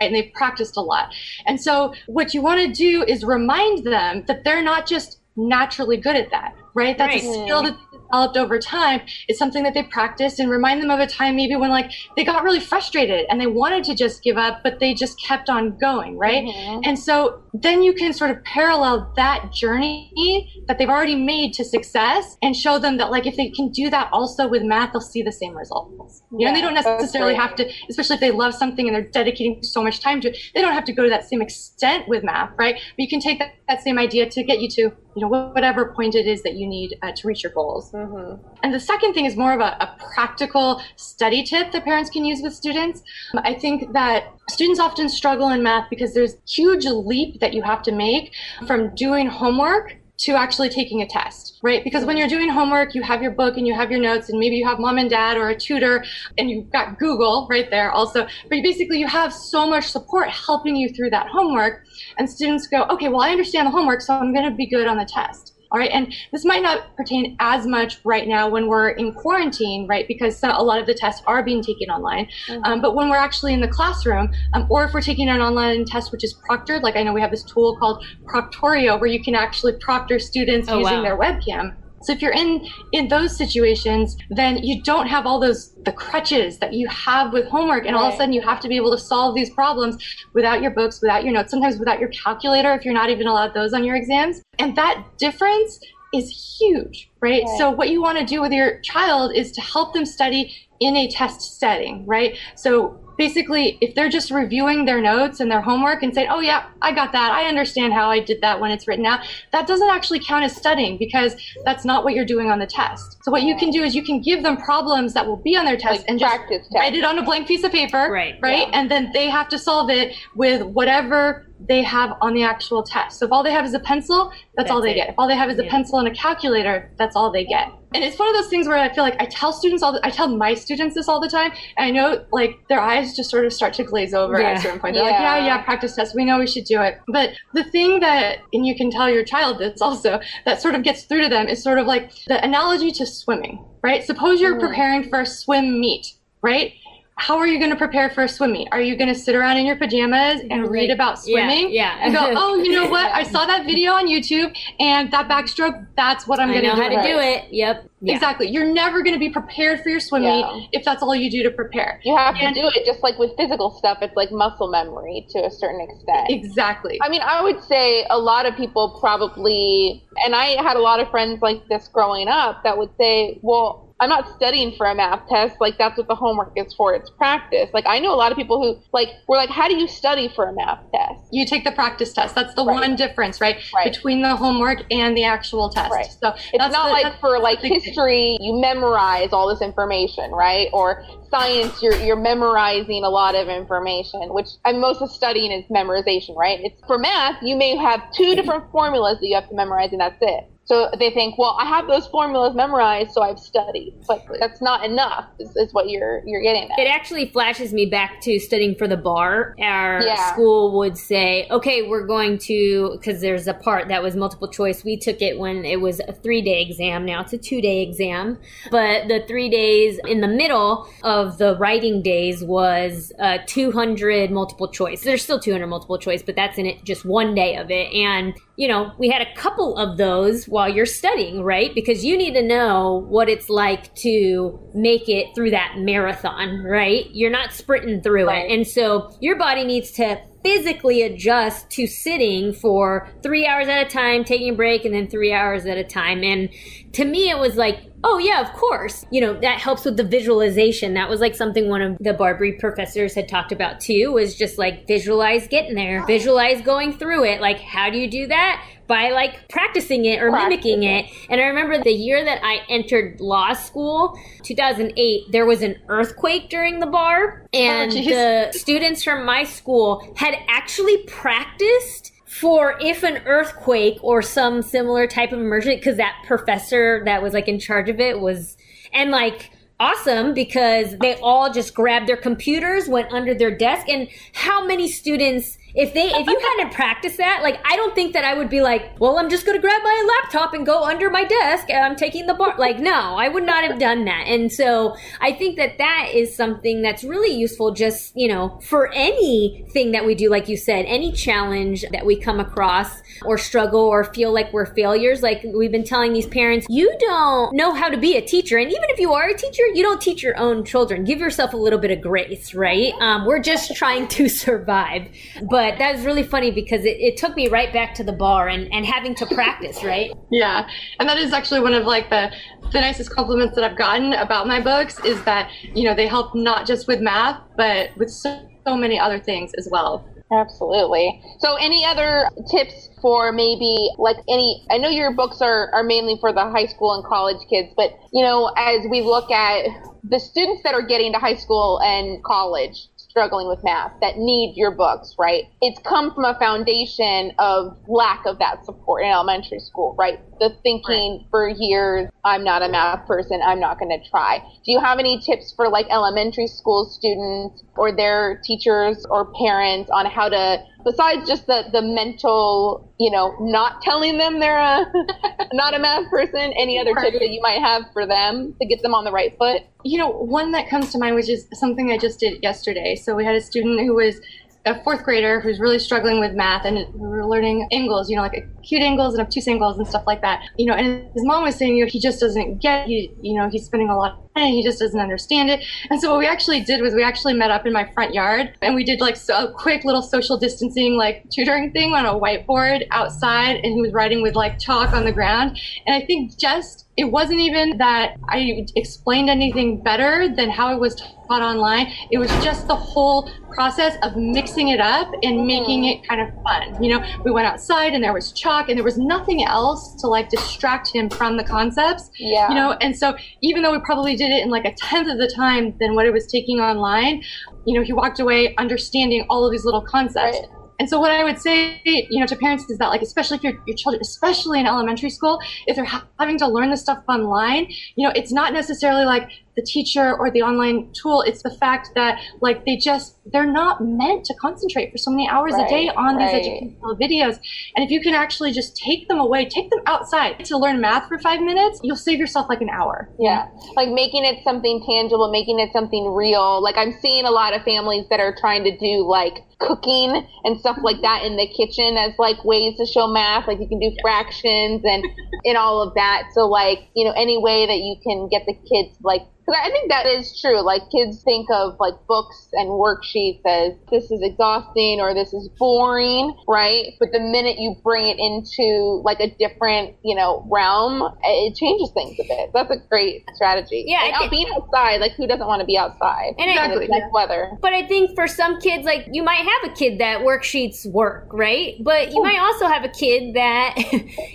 and 0.00 0.14
they've 0.14 0.32
practiced 0.34 0.76
a 0.76 0.80
lot. 0.80 1.12
And 1.46 1.60
so 1.60 1.94
what 2.06 2.32
you 2.32 2.40
want 2.40 2.60
to 2.60 2.72
do 2.72 3.04
is 3.06 3.22
remind 3.22 3.84
them 3.84 4.24
that 4.26 4.44
they're 4.44 4.62
not 4.62 4.86
just 4.86 5.20
naturally 5.36 5.96
good 5.96 6.16
at 6.16 6.30
that, 6.30 6.54
right? 6.80 6.96
That's 6.96 7.14
a 7.16 7.18
skill 7.44 7.62
that 7.62 7.76
developed 7.92 8.36
over 8.36 8.58
time. 8.58 9.02
It's 9.28 9.38
something 9.38 9.62
that 9.64 9.74
they 9.74 9.82
practiced 9.84 10.40
and 10.40 10.50
remind 10.50 10.82
them 10.82 10.90
of 10.90 10.98
a 10.98 11.06
time 11.06 11.36
maybe 11.36 11.54
when 11.56 11.70
like 11.70 11.90
they 12.16 12.24
got 12.24 12.42
really 12.42 12.60
frustrated 12.60 13.26
and 13.28 13.40
they 13.40 13.46
wanted 13.46 13.84
to 13.84 13.94
just 13.94 14.22
give 14.22 14.36
up, 14.36 14.60
but 14.64 14.80
they 14.80 14.94
just 14.94 15.20
kept 15.22 15.48
on 15.48 15.76
going, 15.78 16.16
right? 16.16 16.44
Mhm. 16.44 16.82
And 16.86 16.98
so 16.98 17.40
then 17.52 17.82
you 17.82 17.92
can 17.92 18.12
sort 18.12 18.30
of 18.30 18.42
parallel 18.44 19.12
that 19.16 19.52
journey 19.52 20.62
that 20.66 20.78
they've 20.78 20.88
already 20.88 21.16
made 21.16 21.52
to 21.54 21.64
success 21.64 22.36
and 22.42 22.56
show 22.56 22.78
them 22.78 22.96
that 22.96 23.10
like 23.10 23.26
if 23.26 23.36
they 23.36 23.50
can 23.50 23.70
do 23.70 23.90
that 23.90 24.08
also 24.12 24.48
with 24.48 24.62
math, 24.62 24.92
they'll 24.92 25.00
see 25.00 25.22
the 25.22 25.32
same 25.32 25.54
results. 25.56 26.22
You 26.32 26.44
know, 26.44 26.48
and 26.48 26.56
they 26.56 26.60
don't 26.60 26.74
necessarily 26.74 27.34
have 27.34 27.54
to, 27.56 27.68
especially 27.90 28.14
if 28.14 28.20
they 28.20 28.30
love 28.30 28.54
something 28.54 28.86
and 28.86 28.94
they're 28.94 29.10
dedicating 29.20 29.62
so 29.62 29.82
much 29.82 30.00
time 30.00 30.20
to 30.22 30.28
it, 30.28 30.38
they 30.54 30.60
don't 30.60 30.74
have 30.74 30.84
to 30.84 30.92
go 30.92 31.02
to 31.02 31.10
that 31.10 31.28
same 31.28 31.42
extent 31.42 32.08
with 32.08 32.22
math, 32.22 32.50
right? 32.56 32.74
But 32.74 33.02
you 33.04 33.08
can 33.08 33.20
take 33.20 33.38
that, 33.40 33.52
that 33.68 33.82
same 33.82 33.98
idea 33.98 34.28
to 34.30 34.42
get 34.44 34.60
you 34.60 34.68
to, 34.70 34.82
you 34.82 35.20
know, 35.22 35.28
whatever 35.28 35.92
point 35.94 36.14
it 36.14 36.26
is 36.26 36.42
that 36.44 36.54
you 36.54 36.68
need 36.76 36.90
uh, 37.02 37.12
to 37.18 37.28
reach 37.28 37.42
your 37.44 37.52
goals. 37.52 37.92
Mhm. 37.92 38.38
And 38.62 38.72
the 38.72 38.80
second 38.92 39.12
thing 39.14 39.26
is 39.30 39.36
more 39.36 39.52
of 39.52 39.60
a, 39.60 39.70
a 39.86 39.88
practical 40.14 40.80
study 40.96 41.42
tip 41.42 41.72
that 41.72 41.84
parents 41.84 42.10
can 42.10 42.24
use 42.24 42.40
with 42.42 42.54
students. 42.54 43.02
Um, 43.34 43.40
I 43.44 43.54
think 43.54 43.92
that 43.92 44.20
students 44.48 44.80
often 44.80 45.08
struggle 45.08 45.48
in 45.50 45.62
math 45.62 45.88
because 45.90 46.14
there's 46.14 46.34
huge 46.48 46.86
leap 46.86 47.40
that 47.40 47.52
you 47.54 47.62
have 47.62 47.82
to 47.88 47.92
make 47.92 48.32
from 48.66 48.94
doing 48.94 49.26
homework 49.26 49.96
to 50.20 50.32
actually 50.34 50.68
taking 50.68 51.00
a 51.00 51.06
test, 51.06 51.58
right? 51.62 51.82
Because 51.82 52.04
when 52.04 52.18
you're 52.18 52.28
doing 52.28 52.50
homework, 52.50 52.94
you 52.94 53.02
have 53.02 53.22
your 53.22 53.30
book 53.30 53.56
and 53.56 53.66
you 53.66 53.74
have 53.74 53.90
your 53.90 54.00
notes 54.00 54.28
and 54.28 54.38
maybe 54.38 54.56
you 54.56 54.66
have 54.66 54.78
mom 54.78 54.98
and 54.98 55.08
dad 55.08 55.38
or 55.38 55.48
a 55.48 55.56
tutor 55.56 56.04
and 56.36 56.50
you've 56.50 56.70
got 56.70 56.98
Google 56.98 57.46
right 57.50 57.70
there 57.70 57.90
also. 57.90 58.26
But 58.50 58.62
basically 58.62 58.98
you 58.98 59.06
have 59.06 59.32
so 59.32 59.66
much 59.66 59.86
support 59.86 60.28
helping 60.28 60.76
you 60.76 60.90
through 60.90 61.10
that 61.10 61.28
homework 61.28 61.84
and 62.18 62.28
students 62.28 62.66
go, 62.66 62.84
okay, 62.90 63.08
well, 63.08 63.22
I 63.22 63.30
understand 63.30 63.66
the 63.66 63.70
homework, 63.70 64.02
so 64.02 64.12
I'm 64.12 64.34
going 64.34 64.44
to 64.44 64.54
be 64.54 64.66
good 64.66 64.86
on 64.86 64.98
the 64.98 65.06
test. 65.06 65.54
All 65.72 65.78
right. 65.78 65.90
And 65.92 66.12
this 66.32 66.44
might 66.44 66.62
not 66.62 66.96
pertain 66.96 67.36
as 67.38 67.66
much 67.66 68.00
right 68.04 68.26
now 68.26 68.48
when 68.48 68.66
we're 68.66 68.88
in 68.90 69.12
quarantine, 69.14 69.86
right? 69.88 70.06
Because 70.08 70.38
so- 70.38 70.50
a 70.56 70.62
lot 70.64 70.80
of 70.80 70.86
the 70.86 70.94
tests 70.94 71.22
are 71.26 71.42
being 71.44 71.62
taken 71.62 71.90
online. 71.90 72.28
Um, 72.64 72.80
but 72.80 72.94
when 72.96 73.08
we're 73.08 73.16
actually 73.16 73.52
in 73.54 73.60
the 73.60 73.68
classroom, 73.68 74.30
um, 74.52 74.66
or 74.68 74.84
if 74.84 74.92
we're 74.92 75.00
taking 75.00 75.28
an 75.28 75.40
online 75.40 75.84
test, 75.84 76.10
which 76.12 76.24
is 76.24 76.34
proctored, 76.48 76.82
like 76.82 76.96
I 76.96 77.02
know 77.04 77.12
we 77.12 77.20
have 77.20 77.30
this 77.30 77.44
tool 77.44 77.76
called 77.76 78.04
Proctorio 78.24 78.98
where 79.00 79.08
you 79.08 79.22
can 79.22 79.34
actually 79.34 79.74
proctor 79.80 80.18
students 80.18 80.68
Oh, 80.68 80.78
using 80.78 80.96
wow. 80.96 81.02
their 81.02 81.16
webcam. 81.18 81.74
So 82.02 82.12
if 82.12 82.22
you're 82.22 82.32
in 82.32 82.66
in 82.92 83.08
those 83.08 83.36
situations, 83.36 84.16
then 84.30 84.58
you 84.58 84.82
don't 84.82 85.06
have 85.06 85.26
all 85.26 85.40
those 85.40 85.74
the 85.84 85.92
crutches 85.92 86.58
that 86.58 86.72
you 86.72 86.88
have 86.88 87.32
with 87.32 87.46
homework, 87.46 87.86
and 87.86 87.94
all 87.94 88.06
of 88.06 88.14
a 88.14 88.16
sudden 88.16 88.32
you 88.32 88.42
have 88.42 88.60
to 88.60 88.68
be 88.68 88.76
able 88.76 88.90
to 88.92 88.98
solve 88.98 89.34
these 89.34 89.50
problems 89.50 89.96
without 90.34 90.62
your 90.62 90.70
books, 90.70 91.00
without 91.02 91.24
your 91.24 91.32
notes, 91.32 91.50
sometimes 91.50 91.78
without 91.78 92.00
your 92.00 92.08
calculator 92.10 92.72
if 92.74 92.84
you're 92.84 92.94
not 92.94 93.10
even 93.10 93.26
allowed 93.26 93.54
those 93.54 93.72
on 93.72 93.84
your 93.84 93.96
exams. 93.96 94.42
And 94.58 94.76
that 94.76 95.04
difference 95.18 95.78
is 96.14 96.56
huge, 96.58 97.10
right? 97.20 97.44
Right. 97.44 97.58
So 97.58 97.70
what 97.70 97.90
you 97.90 98.02
want 98.02 98.18
to 98.18 98.24
do 98.24 98.40
with 98.40 98.52
your 98.52 98.80
child 98.80 99.32
is 99.34 99.52
to 99.52 99.60
help 99.60 99.94
them 99.94 100.04
study 100.04 100.54
in 100.80 100.96
a 100.96 101.08
test 101.08 101.58
setting, 101.58 102.06
right? 102.06 102.36
So 102.56 102.98
basically, 103.20 103.76
if 103.82 103.94
they're 103.94 104.08
just 104.08 104.30
reviewing 104.30 104.86
their 104.86 104.98
notes 105.00 105.40
and 105.40 105.50
their 105.50 105.60
homework 105.60 106.02
and 106.02 106.14
saying, 106.14 106.28
"Oh 106.30 106.40
yeah, 106.40 106.64
I 106.80 106.90
got 106.92 107.12
that. 107.12 107.30
I 107.32 107.42
understand 107.52 107.92
how 107.92 108.08
I 108.10 108.18
did 108.18 108.40
that 108.40 108.60
when 108.60 108.70
it's 108.70 108.88
written 108.88 109.04
out," 109.04 109.20
that 109.52 109.66
doesn't 109.66 109.90
actually 109.90 110.20
count 110.20 110.42
as 110.44 110.56
studying 110.56 110.96
because 110.96 111.36
that's 111.66 111.84
not 111.84 112.02
what 112.02 112.14
you're 112.14 112.24
doing 112.24 112.50
on 112.50 112.58
the 112.58 112.66
test. 112.66 113.18
So 113.22 113.30
what 113.30 113.42
you 113.42 113.54
can 113.56 113.70
do 113.70 113.82
is 113.82 113.94
you 113.94 114.02
can 114.02 114.22
give 114.22 114.42
them 114.42 114.56
problems 114.56 115.12
that 115.12 115.26
will 115.26 115.36
be 115.36 115.54
on 115.54 115.66
their 115.66 115.76
test 115.76 116.00
Like 116.00 116.08
and 116.08 116.18
just 116.18 116.34
test. 116.48 116.70
write 116.74 116.94
it 116.94 117.04
on 117.04 117.18
a 117.18 117.22
blank 117.22 117.46
piece 117.46 117.62
of 117.62 117.70
paper, 117.72 118.08
Right. 118.10 118.36
Right, 118.40 118.66
Yeah. 118.68 118.78
and 118.80 118.90
then 118.90 119.10
they 119.12 119.28
have 119.28 119.48
to 119.50 119.58
solve 119.58 119.90
it 119.90 120.14
with 120.34 120.62
whatever 120.62 121.46
they 121.68 121.82
have 121.82 122.16
on 122.20 122.34
the 122.34 122.42
actual 122.42 122.82
test. 122.82 123.18
So 123.18 123.26
if 123.26 123.32
all 123.32 123.42
they 123.42 123.52
have 123.52 123.64
is 123.64 123.74
a 123.74 123.80
pencil, 123.80 124.32
that's, 124.56 124.70
all 124.70 124.80
they 124.80 124.92
it. 124.92 124.94
get. 124.94 125.08
If 125.10 125.14
all 125.18 125.28
they 125.28 125.36
have 125.36 125.50
is 125.50 125.58
a 125.58 125.64
pencil 125.64 125.98
and 125.98 126.08
a 126.08 126.10
calculator, 126.12 126.90
that's 126.98 127.14
all 127.16 127.30
they 127.30 127.44
get. 127.44 127.68
And 127.92 128.04
it's 128.04 128.18
one 128.18 128.28
of 128.28 128.34
those 128.34 128.48
things 128.48 128.68
where 128.68 128.76
I 128.76 128.92
feel 128.94 129.02
like 129.02 129.16
I 129.20 129.26
tell 129.26 129.52
students 129.52 129.82
all 129.82 129.92
the, 129.92 130.00
I 130.06 130.10
tell 130.10 130.28
my 130.28 130.54
students 130.54 130.94
this 130.94 131.08
all 131.08 131.20
the 131.20 131.28
time, 131.28 131.50
and 131.76 131.86
I 131.86 131.90
know 131.90 132.24
like 132.32 132.56
their 132.68 132.80
eyes 132.80 133.16
just 133.16 133.30
sort 133.30 133.44
of 133.44 133.52
start 133.52 133.74
to 133.74 133.84
glaze 133.84 134.14
over 134.14 134.40
Yeah. 134.40 134.50
at 134.50 134.58
a 134.58 134.60
certain 134.60 134.78
point. 134.80 134.94
They're 134.94 135.02
like, 135.02 135.12
yeah, 135.14 135.38
Yeah. 135.38 135.46
yeah, 135.46 135.62
practice 135.62 135.96
test. 135.96 136.14
We 136.14 136.24
know 136.24 136.38
we 136.38 136.46
should 136.46 136.64
do 136.64 136.80
it. 136.82 136.98
But 137.08 137.30
the 137.52 137.64
thing 137.64 138.00
that, 138.00 138.38
and 138.52 138.64
you 138.66 138.76
can 138.76 138.90
tell 138.90 139.10
your 139.10 139.24
child 139.24 139.58
this 139.58 139.80
also, 139.82 140.20
that 140.46 140.62
sort 140.62 140.74
of 140.74 140.82
gets 140.82 141.02
through 141.04 141.22
to 141.22 141.28
them 141.28 141.48
is 141.48 141.62
sort 141.62 141.78
of 141.78 141.86
like 141.86 142.12
the 142.26 142.42
analogy 142.44 142.90
to 142.92 143.06
swimming, 143.06 143.64
right? 143.82 144.04
Suppose 144.04 144.40
you're 144.40 144.56
Mhm. 144.56 144.60
preparing 144.60 145.08
for 145.08 145.20
a 145.20 145.26
swim 145.26 145.80
meet, 145.80 146.06
right? 146.42 146.72
How 147.20 147.36
are 147.36 147.46
you 147.46 147.58
going 147.58 147.70
to 147.70 147.76
prepare 147.76 148.08
for 148.08 148.22
a 148.24 148.28
swim 148.28 148.52
meet? 148.52 148.66
Are 148.72 148.80
you 148.80 148.96
going 148.96 149.12
to 149.12 149.14
sit 149.14 149.34
around 149.34 149.58
in 149.58 149.66
your 149.66 149.76
pajamas 149.76 150.40
and 150.50 150.70
read 150.70 150.90
about 150.90 151.18
swimming? 151.18 151.70
Yeah, 151.70 151.94
yeah. 151.98 152.04
And 152.06 152.14
go, 152.14 152.32
oh, 152.34 152.54
you 152.62 152.72
know 152.72 152.88
what? 152.88 153.12
I 153.12 153.24
saw 153.24 153.44
that 153.44 153.66
video 153.66 153.92
on 153.92 154.06
YouTube 154.06 154.56
and 154.80 155.10
that 155.12 155.28
backstroke, 155.28 155.86
that's 155.98 156.26
what 156.26 156.40
I'm 156.40 156.48
going 156.48 156.62
to 156.62 156.68
know 156.68 156.76
do. 156.76 156.82
how 156.82 156.88
to 156.88 157.02
do 157.02 157.18
it. 157.18 157.44
Yep. 157.52 157.90
Yeah. 158.00 158.14
Exactly. 158.14 158.48
You're 158.48 158.72
never 158.72 159.02
going 159.02 159.12
to 159.12 159.18
be 159.20 159.28
prepared 159.28 159.82
for 159.82 159.90
your 159.90 160.00
swim 160.00 160.22
Yeah. 160.22 160.50
meet 160.50 160.70
if 160.72 160.82
that's 160.82 161.02
all 161.02 161.14
you 161.14 161.30
do 161.30 161.42
to 161.42 161.50
prepare. 161.50 162.00
You 162.04 162.16
have 162.16 162.36
And- 162.40 162.54
to 162.54 162.60
do 162.62 162.68
it 162.74 162.86
just 162.86 163.02
like 163.02 163.18
with 163.18 163.36
physical 163.36 163.70
stuff. 163.72 163.98
It's 164.00 164.16
like 164.16 164.32
muscle 164.32 164.70
memory 164.70 165.26
to 165.30 165.44
a 165.44 165.50
certain 165.50 165.82
extent. 165.82 166.30
Exactly. 166.30 166.98
I 167.02 167.10
mean, 167.10 167.20
I 167.22 167.42
would 167.42 167.62
say 167.64 168.06
a 168.08 168.18
lot 168.18 168.46
of 168.46 168.56
people 168.56 168.96
probably, 168.98 170.02
and 170.24 170.34
I 170.34 170.62
had 170.62 170.76
a 170.78 170.80
lot 170.80 171.00
of 171.00 171.10
friends 171.10 171.42
like 171.42 171.68
this 171.68 171.86
growing 171.88 172.28
up 172.28 172.62
that 172.64 172.78
would 172.78 172.90
say, 172.96 173.38
well, 173.42 173.89
I'm 174.00 174.08
not 174.08 174.26
studying 174.34 174.74
for 174.76 174.86
a 174.86 174.94
math 174.94 175.28
test. 175.28 175.56
Like, 175.60 175.76
that's 175.78 175.98
what 175.98 176.08
the 176.08 176.14
homework 176.14 176.52
is 176.56 176.72
for. 176.74 176.94
It's 176.94 177.10
practice. 177.10 177.68
Like, 177.74 177.84
I 177.86 177.98
know 177.98 178.14
a 178.14 178.16
lot 178.16 178.32
of 178.32 178.38
people 178.38 178.60
who, 178.62 178.80
like, 178.92 179.10
were 179.28 179.36
like, 179.36 179.50
how 179.50 179.68
do 179.68 179.76
you 179.76 179.86
study 179.86 180.32
for 180.34 180.48
a 180.48 180.52
math 180.54 180.80
test? 180.94 181.20
you 181.32 181.46
take 181.46 181.62
the 181.64 181.70
practice 181.70 182.12
test. 182.12 182.34
That's 182.34 182.54
the 182.54 182.64
Right. 182.64 182.80
one 182.80 182.96
difference, 182.96 183.40
right? 183.40 183.56
Right. 183.74 183.84
Between 183.92 184.20
the 184.22 184.34
homework 184.34 184.82
and 184.90 185.16
the 185.16 185.22
actual 185.24 185.68
test. 185.68 185.92
Right. 185.92 186.06
So 186.06 186.32
It's 186.52 186.72
not 186.72 186.86
the- 186.86 186.92
like 186.92 187.20
for 187.20 187.38
like 187.38 187.60
history, 187.60 188.36
you 188.40 188.54
memorize 188.60 189.32
all 189.32 189.48
this 189.48 189.60
information, 189.62 190.32
right? 190.32 190.68
Or 190.72 191.04
science, 191.30 191.80
you're 191.82 191.94
you're 192.00 192.16
memorizing 192.16 193.04
a 193.04 193.08
lot 193.10 193.34
of 193.36 193.48
information, 193.48 194.32
which 194.34 194.48
and 194.64 194.80
most 194.80 195.02
of 195.02 195.10
studying 195.10 195.52
is 195.52 195.64
memorization, 195.70 196.34
right? 196.36 196.58
It's 196.62 196.80
for 196.86 196.98
math, 196.98 197.36
you 197.42 197.54
may 197.56 197.76
have 197.76 198.02
two 198.12 198.34
different 198.34 198.64
formulas 198.72 199.18
that 199.20 199.26
you 199.28 199.34
have 199.36 199.48
to 199.50 199.54
memorize, 199.54 199.92
and 199.92 200.00
that's 200.00 200.18
it. 200.20 200.44
So 200.70 200.88
they 201.00 201.10
think, 201.10 201.36
well, 201.36 201.56
I 201.58 201.64
have 201.66 201.88
those 201.88 202.06
formulas 202.06 202.54
memorized, 202.54 203.10
so 203.10 203.22
I've 203.22 203.40
studied, 203.40 203.92
but 204.06 204.24
that's 204.38 204.62
not 204.62 204.84
enough. 204.84 205.26
Is, 205.40 205.50
is 205.56 205.74
what 205.74 205.88
you're 205.88 206.22
you're 206.24 206.42
getting 206.42 206.70
at. 206.70 206.78
It 206.78 206.86
actually 206.86 207.26
flashes 207.26 207.72
me 207.72 207.86
back 207.86 208.20
to 208.20 208.38
studying 208.38 208.76
for 208.76 208.86
the 208.86 208.96
bar. 208.96 209.56
Our 209.60 210.00
Yeah. 210.00 210.32
school 210.32 210.78
would 210.78 210.96
say, 210.96 211.48
okay, 211.50 211.88
we're 211.88 212.06
going 212.06 212.38
to, 212.46 212.92
because 212.92 213.20
there's 213.20 213.48
a 213.48 213.54
part 213.54 213.88
that 213.88 214.00
was 214.00 214.14
multiple 214.14 214.46
choice. 214.46 214.84
We 214.84 214.96
took 214.96 215.20
it 215.20 215.40
when 215.40 215.64
it 215.64 215.80
was 215.80 215.98
a 216.06 216.12
three 216.12 216.40
day 216.40 216.62
exam. 216.62 217.04
Now 217.04 217.22
it's 217.22 217.32
a 217.32 217.38
two 217.38 217.60
day 217.60 217.82
exam. 217.82 218.38
But 218.70 219.08
the 219.08 219.24
three 219.26 219.48
days 219.48 219.98
in 220.06 220.20
the 220.20 220.28
middle 220.28 220.86
of 221.02 221.38
the 221.38 221.56
writing 221.56 222.00
days 222.00 222.44
was 222.44 223.12
uh, 223.18 223.38
200 223.48 224.30
multiple 224.30 224.68
choice. 224.68 225.02
There's 225.02 225.24
still 225.24 225.40
200 225.40 225.66
multiple 225.66 225.98
choice, 225.98 226.22
but 226.22 226.36
that's 226.36 226.58
in 226.58 226.66
it 226.66 226.84
just 226.84 227.04
one 227.04 227.34
day 227.34 227.56
of 227.56 227.72
it. 227.72 227.92
And, 227.92 228.34
you 228.60 228.68
know, 228.68 228.92
we 228.98 229.08
had 229.08 229.22
a 229.22 229.34
couple 229.36 229.74
of 229.78 229.96
those 229.96 230.44
while 230.44 230.68
you're 230.68 230.84
studying, 230.84 231.42
right? 231.42 231.74
Because 231.74 232.04
you 232.04 232.14
need 232.14 232.34
to 232.34 232.42
know 232.42 233.06
what 233.08 233.26
it's 233.26 233.48
like 233.48 233.94
to 233.94 234.60
make 234.74 235.08
it 235.08 235.34
through 235.34 235.48
that 235.52 235.76
marathon, 235.78 236.62
right? 236.62 237.06
You're 237.10 237.30
not 237.30 237.54
sprinting 237.54 238.02
through 238.02 238.26
Right. 238.26 238.50
it. 238.50 238.52
And 238.54 238.66
so 238.68 239.16
your 239.18 239.38
body 239.38 239.64
needs 239.64 239.92
to 239.92 240.20
physically 240.42 241.02
adjust 241.02 241.70
to 241.70 241.86
sitting 241.86 242.52
for 242.52 243.08
three 243.22 243.46
hours 243.46 243.68
at 243.68 243.86
a 243.86 243.90
time, 243.90 244.24
taking 244.24 244.52
a 244.52 244.56
break, 244.56 244.84
and 244.84 244.94
then 244.94 245.08
three 245.08 245.32
hours 245.32 245.66
at 245.66 245.76
a 245.76 245.84
time. 245.84 246.22
And 246.24 246.48
to 246.92 247.04
me, 247.04 247.30
it 247.30 247.38
was 247.38 247.56
like, 247.56 247.80
oh, 248.02 248.18
yeah, 248.18 248.40
of 248.40 248.52
course. 248.54 249.04
You 249.10 249.20
know, 249.20 249.40
that 249.40 249.58
helps 249.58 249.84
with 249.84 249.96
the 249.96 250.04
visualization. 250.04 250.94
That 250.94 251.08
was 251.08 251.20
like 251.20 251.34
something 251.34 251.68
one 251.68 251.82
of 251.82 251.98
the 251.98 252.14
BARBRI 252.14 252.58
professors 252.58 253.14
had 253.14 253.28
talked 253.28 253.52
about 253.52 253.80
too, 253.80 254.12
was 254.12 254.34
just 254.34 254.58
like 254.58 254.86
visualize 254.86 255.46
getting 255.48 255.74
there, 255.74 256.04
visualize 256.06 256.62
going 256.62 256.96
through 256.96 257.24
it. 257.24 257.40
Like, 257.40 257.60
how 257.60 257.90
do 257.90 257.98
you 257.98 258.10
do 258.10 258.26
that? 258.28 258.64
By 258.90 259.10
like 259.10 259.48
practicing 259.48 260.04
it 260.04 260.20
or 260.20 260.32
mimicking 260.32 260.82
it. 260.82 261.06
And 261.28 261.40
I 261.40 261.44
remember 261.44 261.80
the 261.80 261.92
year 261.92 262.24
that 262.24 262.40
I 262.42 262.62
entered 262.68 263.20
law 263.20 263.52
school, 263.52 264.18
2008, 264.42 265.30
there 265.30 265.46
was 265.46 265.62
an 265.62 265.76
earthquake 265.88 266.50
during 266.50 266.80
the 266.80 266.86
bar, 266.86 267.42
oh, 267.44 267.56
and 267.56 267.92
geez. 267.92 268.08
the 268.08 268.50
students 268.50 269.04
from 269.04 269.24
my 269.24 269.44
school 269.44 270.12
had 270.16 270.34
actually 270.48 271.04
practiced 271.04 272.10
for 272.26 272.76
if 272.80 273.04
an 273.04 273.18
earthquake 273.26 273.98
or 274.02 274.22
some 274.22 274.60
similar 274.60 275.06
type 275.06 275.30
of 275.30 275.38
emergency, 275.38 275.76
because 275.76 275.96
that 275.96 276.16
professor 276.26 277.04
that 277.04 277.22
was 277.22 277.32
like 277.32 277.46
in 277.46 277.60
charge 277.60 277.88
of 277.88 278.00
it 278.00 278.18
was, 278.18 278.56
and 278.92 279.12
like, 279.12 279.52
awesome 279.80 280.34
because 280.34 280.96
they 280.98 281.14
all 281.22 281.50
just 281.50 281.74
grabbed 281.74 282.06
their 282.06 282.16
computers, 282.16 282.88
went 282.88 283.10
under 283.12 283.34
their 283.34 283.56
desk, 283.56 283.88
and 283.88 284.08
how 284.34 284.66
many 284.66 284.86
students 284.86 285.56
if 285.74 285.94
they 285.94 286.06
if 286.06 286.26
you 286.26 286.40
hadn't 286.56 286.72
practiced 286.72 287.16
that 287.16 287.40
like 287.42 287.60
i 287.64 287.76
don't 287.76 287.94
think 287.94 288.12
that 288.12 288.24
i 288.24 288.34
would 288.34 288.48
be 288.48 288.60
like 288.60 288.98
well 289.00 289.18
i'm 289.18 289.28
just 289.28 289.44
to 289.44 289.58
grab 289.58 289.82
my 289.82 290.20
laptop 290.22 290.54
and 290.54 290.64
go 290.64 290.84
under 290.84 291.10
my 291.10 291.24
desk 291.24 291.68
and 291.70 291.84
i'm 291.84 291.96
taking 291.96 292.26
the 292.26 292.34
bar 292.34 292.54
like 292.58 292.78
no 292.78 293.16
i 293.16 293.28
would 293.28 293.44
not 293.44 293.64
have 293.64 293.78
done 293.78 294.04
that. 294.04 294.26
And 294.26 294.52
so 294.52 294.96
i 295.20 295.32
think 295.32 295.56
that 295.56 295.78
that 295.78 296.10
is 296.12 296.34
something 296.34 296.82
that's 296.82 297.04
really 297.04 297.34
useful 297.34 297.72
just 297.72 298.16
you 298.16 298.28
know 298.28 298.58
for 298.62 298.92
anything 298.92 299.92
that 299.92 300.04
we 300.04 300.14
do 300.14 300.30
like 300.30 300.48
you 300.48 300.56
said 300.56 300.84
any 300.86 301.12
challenge 301.12 301.84
that 301.92 302.06
we 302.06 302.16
come 302.18 302.40
across 302.40 303.02
or 303.24 303.38
struggle 303.38 303.80
or 303.80 304.04
feel 304.04 304.32
like 304.32 304.52
we're 304.52 304.66
failures. 304.74 305.22
Like 305.22 305.44
we've 305.54 305.72
been 305.72 305.84
telling 305.84 306.12
these 306.12 306.26
parents 306.26 306.66
you 306.68 306.94
don't 306.98 307.54
know 307.54 307.74
how 307.74 307.88
to 307.88 307.96
be 307.96 308.16
a 308.16 308.22
teacher. 308.22 308.58
And 308.58 308.70
even 308.70 308.84
if 308.90 308.98
you 308.98 309.12
are 309.12 309.28
a 309.28 309.36
teacher 309.36 309.62
you 309.74 309.82
don't 309.82 310.00
teach 310.00 310.22
your 310.22 310.36
own 310.38 310.64
children. 310.64 311.04
Give 311.04 311.20
yourself 311.20 311.52
a 311.52 311.56
little 311.56 311.78
bit 311.78 311.90
of 311.90 312.00
grace 312.00 312.54
right? 312.54 312.92
Um, 313.00 313.26
we're 313.26 313.40
just 313.40 313.74
trying 313.76 314.08
to 314.08 314.28
survive. 314.44 315.08
But 315.48 315.59
that 315.60 315.96
was 315.96 316.04
really 316.04 316.22
funny 316.22 316.50
because 316.50 316.84
it, 316.84 316.96
it 316.98 317.16
took 317.16 317.36
me 317.36 317.48
right 317.48 317.72
back 317.72 317.94
to 317.94 318.04
the 318.04 318.12
bar 318.12 318.48
and, 318.48 318.72
and 318.72 318.86
having 318.86 319.14
to 319.16 319.26
practice 319.26 319.82
right 319.84 320.12
Yeah, 320.30 320.68
and 320.98 321.08
that 321.08 321.18
is 321.18 321.32
actually 321.32 321.60
one 321.60 321.74
of 321.74 321.84
like 321.84 322.10
the 322.10 322.32
the 322.72 322.80
nicest 322.80 323.10
compliments 323.10 323.54
that 323.56 323.64
I've 323.64 323.76
gotten 323.76 324.12
about 324.12 324.46
my 324.46 324.60
books 324.60 324.98
is 325.04 325.22
that 325.24 325.50
you 325.62 325.84
know 325.84 325.94
they 325.94 326.06
help 326.06 326.34
not 326.34 326.66
just 326.66 326.86
with 326.86 327.00
math 327.00 327.40
but 327.56 327.96
with 327.96 328.10
so, 328.10 328.48
so 328.66 328.76
many 328.76 328.98
other 328.98 329.18
things 329.18 329.52
as 329.58 329.68
well. 329.70 330.06
Absolutely. 330.32 331.20
So, 331.40 331.56
any 331.56 331.84
other 331.84 332.30
tips 332.48 332.88
for 333.02 333.32
maybe 333.32 333.90
like 333.98 334.16
any? 334.28 334.64
I 334.70 334.78
know 334.78 334.88
your 334.88 335.12
books 335.12 335.40
are, 335.40 335.70
are 335.74 335.82
mainly 335.82 336.16
for 336.20 336.32
the 336.32 336.48
high 336.50 336.66
school 336.66 336.94
and 336.94 337.04
college 337.04 337.44
kids, 337.48 337.72
but 337.76 337.90
you 338.12 338.22
know, 338.22 338.52
as 338.56 338.86
we 338.88 339.00
look 339.02 339.30
at 339.32 339.66
the 340.04 340.20
students 340.20 340.62
that 340.62 340.74
are 340.74 340.86
getting 340.86 341.12
to 341.14 341.18
high 341.18 341.34
school 341.34 341.80
and 341.80 342.22
college 342.22 342.88
struggling 343.10 343.48
with 343.48 343.62
math 343.64 343.92
that 344.00 344.16
need 344.16 344.54
your 344.56 344.70
books, 344.70 345.14
right? 345.18 345.44
It's 345.60 345.80
come 345.82 346.14
from 346.14 346.24
a 346.24 346.38
foundation 346.38 347.32
of 347.38 347.76
lack 347.88 348.24
of 348.24 348.38
that 348.38 348.64
support 348.64 349.02
in 349.02 349.10
elementary 349.10 349.58
school, 349.58 349.96
right? 349.98 350.20
The 350.38 350.56
thinking 350.62 351.26
for 351.30 351.48
years, 351.48 352.08
I'm 352.24 352.44
not 352.44 352.62
a 352.62 352.68
math 352.68 353.06
person, 353.06 353.40
I'm 353.44 353.60
not 353.60 353.78
going 353.78 353.90
to 353.90 354.10
try. 354.10 354.38
Do 354.64 354.72
you 354.72 354.80
have 354.80 354.98
any 354.98 355.20
tips 355.20 355.52
for 355.54 355.68
like 355.68 355.86
elementary 355.90 356.46
school 356.46 356.84
students 356.84 357.62
or 357.76 357.94
their 357.94 358.40
teachers 358.44 359.04
or 359.10 359.32
parents 359.34 359.90
on 359.90 360.06
how 360.06 360.28
to, 360.28 360.62
besides 360.84 361.28
just 361.28 361.46
the, 361.46 361.64
the 361.72 361.82
mental, 361.82 362.92
you 362.98 363.10
know, 363.10 363.36
not 363.40 363.82
telling 363.82 364.18
them 364.18 364.40
they're 364.40 364.58
a, 364.58 364.84
not 365.52 365.74
a 365.74 365.78
math 365.78 366.08
person, 366.10 366.52
any 366.58 366.78
other 366.78 366.94
tips 366.94 367.18
that 367.18 367.30
you 367.30 367.40
might 367.40 367.60
have 367.60 367.84
for 367.92 368.06
them 368.06 368.54
to 368.60 368.66
get 368.66 368.82
them 368.82 368.94
on 368.94 369.04
the 369.04 369.12
right 369.12 369.36
foot? 369.38 369.62
You 369.84 369.98
know, 369.98 370.08
one 370.08 370.52
that 370.52 370.68
comes 370.68 370.92
to 370.92 370.98
mind 370.98 371.14
was 371.14 371.26
just 371.26 371.54
something 371.56 371.90
I 371.90 371.98
just 371.98 372.20
did 372.20 372.42
yesterday. 372.42 372.96
So 372.96 373.14
we 373.14 373.24
had 373.24 373.34
a 373.34 373.40
student 373.40 373.80
who 373.80 373.94
was 373.94 374.20
a 374.66 374.82
fourth 374.82 375.04
grader 375.04 375.40
who's 375.40 375.58
really 375.58 375.78
struggling 375.78 376.20
with 376.20 376.34
math 376.34 376.66
and 376.66 376.78
we 376.92 377.08
were 377.08 377.26
learning 377.26 377.66
angles, 377.72 378.10
you 378.10 378.16
know, 378.16 378.22
like 378.22 378.46
acute 378.58 378.82
angles 378.82 379.14
and 379.14 379.22
obtuse 379.22 379.48
angles 379.48 379.78
and 379.78 379.86
stuff 379.86 380.04
like 380.06 380.20
that. 380.20 380.42
You 380.58 380.66
know, 380.66 380.74
and 380.74 381.10
his 381.14 381.24
mom 381.24 381.44
was 381.44 381.56
saying, 381.56 381.76
you 381.76 381.84
know, 381.84 381.90
he 381.90 381.98
just 381.98 382.20
doesn't 382.20 382.60
get, 382.60 382.86
he, 382.86 383.10
you 383.22 383.34
know, 383.34 383.48
he's 383.48 383.64
spending 383.64 383.88
a 383.88 383.96
lot 383.96 384.20
time, 384.40 384.52
he 384.52 384.62
just 384.62 384.78
doesn't 384.78 385.00
understand 385.00 385.50
it. 385.50 385.64
And 385.90 386.00
so 386.00 386.10
what 386.10 386.18
we 386.18 386.26
actually 386.26 386.60
did 386.60 386.80
was 386.80 386.94
we 386.94 387.02
actually 387.02 387.34
met 387.34 387.50
up 387.50 387.66
in 387.66 387.72
my 387.72 387.90
front 387.92 388.14
yard 388.14 388.56
and 388.62 388.74
we 388.74 388.84
did 388.84 389.00
like 389.00 389.16
so, 389.16 389.48
a 389.48 389.52
quick 389.52 389.84
little 389.84 390.02
social 390.02 390.38
distancing, 390.38 390.96
like 390.96 391.28
tutoring 391.30 391.72
thing 391.72 391.94
on 391.94 392.06
a 392.06 392.18
whiteboard 392.18 392.86
outside 392.90 393.56
and 393.56 393.74
he 393.74 393.80
was 393.80 393.92
writing 393.92 394.22
with 394.22 394.34
like 394.34 394.58
chalk 394.58 394.92
on 394.92 395.04
the 395.04 395.12
ground. 395.12 395.58
And 395.86 395.94
I 395.94 396.04
think 396.06 396.38
just 396.38 396.86
it 396.96 397.10
wasn't 397.10 397.40
even 397.40 397.78
that 397.78 398.16
I 398.28 398.66
explained 398.76 399.30
anything 399.30 399.82
better 399.82 400.28
than 400.28 400.50
how 400.50 400.74
it 400.74 400.78
was 400.78 400.96
taught 400.96 401.40
online. 401.40 401.90
It 402.10 402.18
was 402.18 402.28
just 402.44 402.66
the 402.66 402.76
whole 402.76 403.30
process 403.54 403.96
of 404.02 404.16
mixing 404.16 404.68
it 404.68 404.80
up 404.80 405.10
and 405.22 405.40
mm. 405.40 405.46
making 405.46 405.84
it 405.84 406.06
kind 406.06 406.20
of 406.20 406.28
fun. 406.42 406.82
You 406.82 406.98
know, 406.98 407.06
we 407.24 407.30
went 407.30 407.46
outside 407.46 407.94
and 407.94 408.02
there 408.02 408.12
was 408.12 408.32
chalk 408.32 408.68
and 408.68 408.76
there 408.76 408.84
was 408.84 408.98
nothing 408.98 409.44
else 409.44 409.94
to 410.02 410.08
like 410.08 410.28
distract 410.28 410.92
him 410.92 411.08
from 411.08 411.36
the 411.36 411.44
concepts. 411.44 412.10
Yeah. 412.18 412.48
You 412.48 412.54
know, 412.54 412.72
and 412.80 412.96
so 412.96 413.16
even 413.40 413.62
though 413.62 413.72
we 413.72 413.80
probably 413.80 414.16
did 414.16 414.29
it 414.30 414.42
in 414.42 414.50
like 414.50 414.64
a 414.64 414.72
tenth 414.72 415.10
of 415.10 415.18
the 415.18 415.32
time 415.34 415.74
than 415.80 415.94
what 415.94 416.06
it 416.06 416.12
was 416.12 416.26
taking 416.26 416.60
online, 416.60 417.22
you 417.66 417.74
know, 417.74 417.84
he 417.84 417.92
walked 417.92 418.20
away 418.20 418.54
understanding 418.56 419.26
all 419.28 419.44
of 419.44 419.52
these 419.52 419.64
little 419.64 419.82
concepts. 419.82 420.38
Right. 420.38 420.48
And 420.80 420.88
so 420.88 420.98
what 420.98 421.12
I 421.12 421.22
would 421.24 421.38
say, 421.38 421.78
you 421.84 422.20
know, 422.20 422.26
to 422.26 422.36
parents 422.36 422.64
is 422.70 422.78
that 422.78 422.88
like, 422.88 423.02
especially 423.02 423.36
if 423.36 423.44
your, 423.44 423.52
your 423.66 423.76
children, 423.76 424.00
especially 424.00 424.60
in 424.60 424.66
elementary 424.66 425.10
school, 425.10 425.38
if 425.66 425.76
they're 425.76 425.84
ha- 425.84 426.06
having 426.18 426.38
to 426.38 426.48
learn 426.48 426.70
this 426.70 426.80
stuff 426.80 427.04
online, 427.06 427.66
you 427.96 428.06
know, 428.06 428.12
it's 428.16 428.32
not 428.32 428.54
necessarily 428.54 429.04
like 429.04 429.28
the 429.60 429.66
teacher 429.66 430.16
or 430.16 430.30
the 430.30 430.42
online 430.42 430.92
tool. 430.92 431.22
It's 431.22 431.42
the 431.42 431.50
fact 431.50 431.90
that 431.94 432.20
like 432.40 432.64
they 432.64 432.76
just 432.76 433.16
they're 433.32 433.50
not 433.50 433.80
meant 433.80 434.24
to 434.26 434.34
concentrate 434.34 434.90
for 434.90 434.98
so 434.98 435.10
many 435.10 435.28
hours 435.28 435.52
Right, 435.52 435.66
a 435.66 435.68
day 435.68 435.88
on 435.88 436.16
right. 436.16 436.32
these 436.32 436.46
educational 436.46 436.96
videos. 436.96 437.38
And 437.76 437.84
if 437.84 437.90
you 437.90 438.00
can 438.00 438.14
actually 438.14 438.52
just 438.52 438.76
take 438.76 439.08
them 439.08 439.18
away, 439.18 439.44
take 439.48 439.70
them 439.70 439.80
outside 439.86 440.44
to 440.46 440.56
learn 440.56 440.80
math 440.80 441.08
for 441.08 441.18
five 441.18 441.40
minutes, 441.40 441.80
you'll 441.82 441.96
save 441.96 442.18
yourself 442.18 442.48
like 442.48 442.60
an 442.60 442.70
hour. 442.70 443.08
Yeah, 443.18 443.48
like 443.76 443.90
making 443.90 444.24
it 444.24 444.42
something 444.44 444.82
tangible, 444.88 445.30
making 445.30 445.58
it 445.60 445.70
something 445.72 446.12
real. 446.12 446.62
Like 446.62 446.76
I'm 446.76 446.94
seeing 447.00 447.24
a 447.24 447.30
lot 447.30 447.54
of 447.54 447.62
families 447.62 448.06
that 448.10 448.20
are 448.20 448.34
trying 448.40 448.64
to 448.64 448.76
do 448.76 449.06
like 449.06 449.44
cooking 449.58 450.26
and 450.44 450.58
stuff 450.58 450.78
like 450.82 451.02
that 451.02 451.22
in 451.24 451.36
the 451.36 451.46
kitchen 451.46 451.96
as 451.98 452.12
like 452.18 452.42
ways 452.44 452.76
to 452.78 452.86
show 452.86 453.06
math. 453.06 453.46
Like 453.46 453.60
you 453.60 453.68
can 453.68 453.78
do 453.78 453.92
fractions 454.00 454.82
and 454.84 455.04
and 455.44 455.56
all 455.56 455.82
of 455.82 455.94
that. 455.94 456.24
So 456.34 456.46
like 456.46 456.78
you 456.94 457.04
know 457.04 457.12
any 457.12 457.38
way 457.38 457.66
that 457.66 457.78
you 457.78 457.96
can 458.02 458.28
get 458.28 458.42
the 458.46 458.54
kids 458.54 458.96
like. 459.02 459.22
Because 459.50 459.66
I 459.66 459.70
think 459.70 459.90
that 459.90 460.06
is 460.06 460.40
true. 460.40 460.62
Like 460.62 460.82
kids 460.90 461.22
think 461.22 461.48
of 461.50 461.76
like 461.80 461.94
books 462.06 462.48
and 462.52 462.70
worksheets 462.70 463.40
as 463.44 463.72
this 463.90 464.10
is 464.10 464.20
exhausting 464.22 465.00
or 465.00 465.12
this 465.12 465.32
is 465.32 465.48
boring, 465.58 466.36
right? 466.46 466.94
But 467.00 467.10
the 467.12 467.18
minute 467.18 467.58
you 467.58 467.74
bring 467.82 468.06
it 468.06 468.18
into 468.18 469.02
like 469.04 469.18
a 469.18 469.34
different, 469.38 469.96
you 470.04 470.14
know, 470.14 470.46
realm, 470.50 471.02
it 471.24 471.56
changes 471.56 471.90
things 471.92 472.16
a 472.20 472.24
bit. 472.28 472.50
That's 472.54 472.70
a 472.70 472.76
great 472.88 473.24
strategy. 473.34 473.84
Yeah, 473.86 474.04
and 474.04 474.16
think- 474.18 474.30
being 474.30 474.50
outside, 474.54 475.00
like 475.00 475.12
who 475.12 475.26
doesn't 475.26 475.46
want 475.46 475.60
to 475.60 475.66
be 475.66 475.76
outside? 475.76 476.34
And 476.38 476.50
I- 476.50 476.64
in 476.64 476.70
this 476.70 476.80
Exactly, 476.80 476.88
nice 476.88 477.10
weather. 477.12 477.50
But 477.60 477.72
I 477.72 477.86
think 477.86 478.14
for 478.14 478.28
some 478.28 478.60
kids, 478.60 478.84
like 478.84 479.08
you 479.10 479.24
might 479.24 479.44
have 479.44 479.72
a 479.72 479.74
kid 479.74 479.98
that 479.98 480.20
worksheets 480.20 480.86
work, 480.90 481.28
right? 481.32 481.74
But 481.80 482.12
you 482.12 482.22
might 482.22 482.38
also 482.38 482.66
have 482.66 482.84
a 482.84 482.88
kid 482.88 483.34
that, 483.34 483.74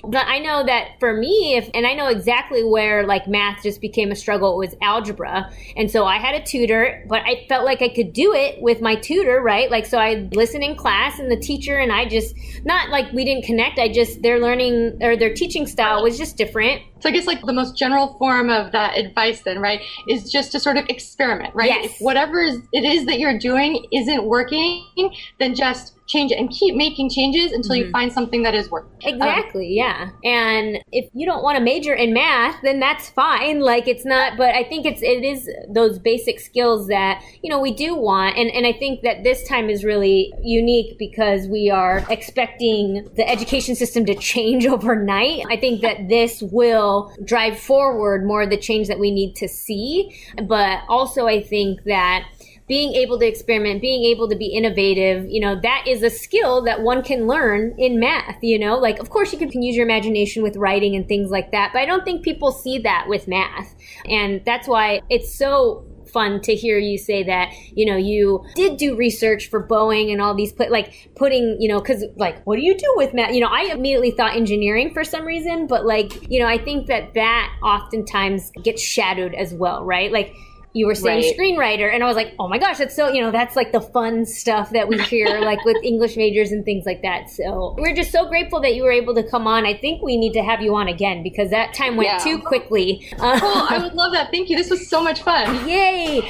but 0.04 0.28
I 0.28 0.40
know 0.40 0.66
that 0.66 1.00
for 1.00 1.14
me, 1.14 1.56
if 1.56 1.70
and 1.74 1.88
I 1.88 1.94
know 1.94 2.08
exactly 2.08 2.64
where 2.64 3.06
like 3.06 3.28
math 3.28 3.64
just 3.64 3.80
became 3.80 4.12
a 4.12 4.16
struggle 4.16 4.56
it 4.56 4.58
was 4.58 4.76
algebra, 4.82 5.05
and 5.78 5.90
so 5.90 6.06
I 6.06 6.18
had 6.18 6.36
a 6.36 6.44
tutor, 6.44 7.06
but 7.08 7.22
I 7.26 7.46
felt 7.48 7.66
like 7.66 7.82
I 7.82 7.90
could 7.90 8.14
do 8.14 8.34
it 8.34 8.62
with 8.62 8.82
my 8.82 8.96
tutor, 8.96 9.42
right? 9.42 9.70
Like 9.70 9.86
so 9.86 9.98
I 9.98 10.28
listen 10.34 10.64
in 10.64 10.76
class, 10.76 11.20
and 11.20 11.32
the 11.32 11.38
teacher 11.38 11.78
and 11.78 11.92
I 11.92 12.06
just 12.06 12.36
not 12.64 12.90
like 12.90 13.12
we 13.14 13.26
didn't 13.26 13.46
connect. 13.46 13.80
I 13.80 13.90
just 13.90 14.22
their 14.22 14.40
learning 14.40 14.98
or 15.02 15.16
their 15.16 15.34
teaching 15.34 15.68
style 15.68 16.04
was 16.04 16.18
just 16.18 16.38
different. 16.38 16.82
So 17.02 17.10
I 17.10 17.12
guess 17.12 17.28
like 17.28 17.42
the 17.42 17.54
most 17.54 17.78
general 17.78 18.16
form 18.18 18.50
of 18.50 18.72
that 18.72 18.98
advice 18.98 19.42
then, 19.42 19.60
right, 19.60 19.82
is 20.10 20.32
just 20.32 20.52
to 20.54 20.60
sort 20.60 20.78
of 20.78 20.86
experiment, 20.90 21.54
right? 21.54 21.70
Yes. 21.70 21.86
If 21.92 21.98
whatever 22.00 22.42
is- 22.42 22.62
it 22.72 22.84
is 22.84 23.06
that 23.06 23.20
you're 23.20 23.38
doing 23.38 23.86
isn't 23.92 24.24
working, 24.24 24.84
then 25.40 25.54
just 25.56 25.94
change 26.08 26.32
it 26.32 26.36
and 26.36 26.50
keep 26.50 26.76
making 26.76 27.10
changes 27.10 27.52
until 27.52 27.76
you 27.76 27.84
mm-hmm. 27.86 27.92
find 27.92 28.14
something 28.14 28.44
that 28.44 28.54
is 28.54 28.70
working. 28.70 28.92
Exactly, 29.04 29.74
yeah. 29.74 30.10
And 30.24 30.80
if 30.92 31.10
you 31.14 31.26
don't 31.26 31.44
want 31.44 31.58
to 31.58 31.64
major 31.64 31.94
in 31.94 32.14
math, 32.14 32.62
then 32.62 32.80
that's 32.80 33.10
fine. 33.10 33.60
Like 33.60 33.88
it's 33.88 34.06
not 34.06 34.38
but 34.38 34.54
I 34.54 34.64
think 34.64 34.86
it's 34.86 35.02
it 35.02 35.24
is 35.24 35.50
those 35.70 36.00
basic 36.00 36.40
skills 36.40 36.88
that, 36.88 37.24
you 37.42 37.50
know, 37.50 37.60
we 37.60 37.74
do 37.74 37.96
want 37.96 38.38
and 38.38 38.52
and 38.52 38.68
I 38.68 38.74
think 38.74 39.02
that 39.02 39.24
this 39.24 39.48
time 39.48 39.70
is 39.70 39.84
really 39.84 40.34
unique 40.44 40.98
because 41.00 41.48
we 41.48 41.70
are 41.70 42.06
expecting 42.10 43.08
the 43.16 43.28
education 43.28 43.76
system 43.76 44.06
to 44.06 44.16
change 44.16 44.66
overnight. 44.76 45.44
I 45.50 45.58
think 45.58 45.82
that 45.82 46.08
this 46.10 46.42
will 46.42 47.14
drive 47.24 47.60
forward 47.60 48.26
more 48.26 48.44
of 48.44 48.50
the 48.50 48.58
change 48.58 48.88
that 48.88 49.00
we 49.00 49.12
need 49.12 49.36
to 49.38 49.48
see, 49.48 50.16
but 50.44 50.82
also 50.88 51.28
I 51.28 51.42
think 51.42 51.84
that 51.86 52.28
being 52.68 52.94
able 52.94 53.20
to 53.20 53.28
experiment, 53.28 53.82
being 53.82 54.04
able 54.06 54.28
to 54.28 54.36
be 54.36 54.48
innovative, 54.48 55.28
you 55.30 55.40
know, 55.40 55.60
that 55.62 55.86
is 55.88 56.02
a 56.02 56.10
skill 56.10 56.64
that 56.64 56.82
one 56.82 57.04
can 57.04 57.28
learn 57.28 57.76
in 57.78 58.00
math, 58.00 58.38
you 58.42 58.58
know? 58.58 58.78
Like, 58.78 59.00
of 59.00 59.10
course, 59.10 59.32
you 59.32 59.40
can, 59.40 59.56
use 59.56 59.76
your 59.76 59.86
imagination 59.86 60.44
with 60.44 60.58
writing 60.58 60.96
and 60.96 61.08
things 61.08 61.32
like 61.32 61.52
that, 61.52 61.72
but 61.72 61.80
I 61.80 61.86
don't 61.86 62.04
think 62.04 62.24
people 62.24 62.52
see 62.52 62.80
that 62.80 63.06
with 63.08 63.28
math. 63.28 63.74
And 64.06 64.42
that's 64.46 64.68
why 64.68 65.02
it's 65.10 65.34
so 65.34 65.86
fun 66.12 66.42
to 66.42 66.56
hear 66.56 66.78
you 66.78 66.98
say 66.98 67.24
that 67.24 67.52
you 67.74 67.86
know 67.86 67.98
you 67.98 68.42
did 68.56 68.78
do 68.78 68.96
research 68.96 69.50
for 69.50 69.68
boeing 69.68 70.14
and 70.14 70.22
all 70.22 70.34
these 70.34 70.54
put 70.54 70.72
like 70.72 71.10
putting 71.16 71.58
you 71.60 71.68
know 71.68 71.80
because 71.82 72.06
like 72.16 72.42
what 72.46 72.56
do 72.56 72.62
you 72.62 72.78
do 72.78 72.94
with 72.96 73.14
math 73.14 73.34
you 73.34 73.42
know 73.42 73.50
i 73.52 73.64
immediately 73.64 74.12
thought 74.12 74.34
engineering 74.34 74.94
for 74.94 75.04
some 75.04 75.26
reason 75.26 75.68
but 75.68 75.86
like 75.86 76.32
you 76.32 76.40
know 76.40 76.48
i 76.48 76.58
think 76.58 76.88
that 76.88 77.14
that 77.16 77.52
oftentimes 77.62 78.50
gets 78.64 78.82
shadowed 78.82 79.34
as 79.34 79.54
well 79.54 79.84
right 79.84 80.12
like 80.12 80.34
you 80.76 80.86
were 80.86 80.94
saying 80.96 81.24
Right. 81.24 81.34
screenwriter 81.38 81.92
and 81.94 82.04
i 82.04 82.06
was 82.06 82.16
like 82.16 82.34
oh 82.38 82.48
my 82.48 82.58
gosh 82.60 82.78
that's 82.78 82.96
so 82.96 83.10
you 83.10 83.22
know 83.22 83.32
that's 83.32 83.56
like 83.56 83.72
the 83.72 83.80
fun 83.82 84.26
stuff 84.26 84.70
that 84.72 84.88
we 84.88 85.02
hear 85.04 85.40
like 85.52 85.64
with 85.66 85.78
english 85.84 86.18
majors 86.18 86.52
and 86.52 86.64
things 86.66 86.86
like 86.86 87.02
that 87.02 87.30
so 87.30 87.74
we're 87.80 87.96
just 87.96 88.12
so 88.12 88.28
grateful 88.28 88.60
that 88.62 88.76
you 88.76 88.84
were 88.84 88.92
able 88.92 89.16
to 89.16 89.24
come 89.24 89.48
on 89.48 89.66
i 89.66 89.74
think 89.74 90.02
we 90.04 90.18
need 90.18 90.34
to 90.34 90.44
have 90.44 90.62
you 90.62 90.76
on 90.76 90.88
again 90.88 91.24
because 91.24 91.50
that 91.50 91.74
time 91.74 91.96
went 91.96 92.10
Yeah. 92.10 92.18
too 92.20 92.40
quickly 92.40 93.08
uh, 93.20 93.40
Cool. 93.40 93.66
I 93.70 93.80
would 93.82 93.94
love 94.02 94.12
that. 94.14 94.30
Thank 94.32 94.50
you. 94.50 94.56
This 94.58 94.70
was 94.70 94.90
so 94.90 95.02
much 95.02 95.22
fun. 95.22 95.68
yay 95.68 96.22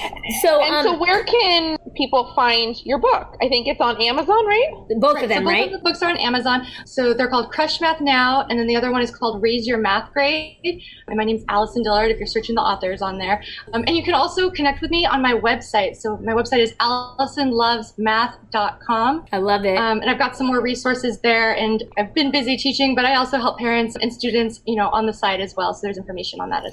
so 0.41 0.62
And 0.63 0.75
um, 0.75 0.84
so, 0.86 0.97
where 0.99 1.23
can 1.23 1.77
people 1.95 2.34
find 2.36 2.75
your 2.86 2.99
book? 2.99 3.36
I 3.41 3.47
think 3.49 3.67
it's 3.67 3.79
on 3.81 4.01
Amazon, 4.01 4.45
right? 4.45 4.67
both 4.99 5.15
Right, 5.15 5.23
of 5.23 5.29
them 5.29 5.39
so 5.39 5.43
both 5.45 5.51
right 5.53 5.65
of 5.67 5.71
the 5.71 5.79
books 5.79 6.01
are 6.01 6.10
on 6.10 6.17
Amazon. 6.17 6.65
So 6.86 7.13
they're 7.13 7.29
called 7.29 7.51
Crush 7.51 7.79
Math 7.81 8.01
Now, 8.01 8.45
and 8.49 8.60
then 8.60 8.67
the 8.67 8.75
other 8.75 8.91
one 8.91 9.01
is 9.01 9.12
called 9.12 9.41
Raise 9.41 9.65
Your 9.67 9.77
Math 9.77 10.12
Grade. 10.13 10.81
And 11.08 11.17
my 11.17 11.23
name's 11.23 11.43
Allison 11.47 11.84
Dillard. 11.84 12.12
If 12.12 12.17
you're 12.17 12.27
searching 12.27 12.55
the 12.55 12.62
authors 12.62 13.01
on 13.01 13.17
there, 13.17 13.41
um, 13.73 13.84
and 13.88 13.95
you 13.95 14.03
can 14.03 14.13
also 14.13 14.34
connect 14.51 14.81
with 14.81 14.91
me 14.91 15.05
on 15.05 15.21
my 15.21 15.33
website. 15.33 15.95
So 15.97 16.17
my 16.17 16.33
website 16.33 16.59
is 16.59 16.73
AllisonLovesMath.com. 16.73 19.25
i 19.31 19.37
love 19.37 19.63
it 19.65 19.77
Um, 19.77 20.01
and 20.01 20.09
I've 20.09 20.19
got 20.19 20.35
some 20.35 20.47
more 20.47 20.61
resources 20.61 21.21
there, 21.21 21.55
and 21.55 21.83
I've 21.97 22.13
been 22.13 22.31
busy 22.31 22.57
teaching, 22.57 22.95
but 22.95 23.05
I 23.05 23.15
also 23.15 23.37
help 23.37 23.57
parents 23.57 23.95
and 23.95 24.13
students, 24.13 24.59
you 24.65 24.75
know, 24.75 24.89
on 24.89 25.05
the 25.05 25.13
side 25.13 25.39
as 25.41 25.55
well. 25.55 25.73
So 25.73 25.81
there's 25.83 25.97
information 25.97 26.41
on 26.41 26.49
that 26.49 26.63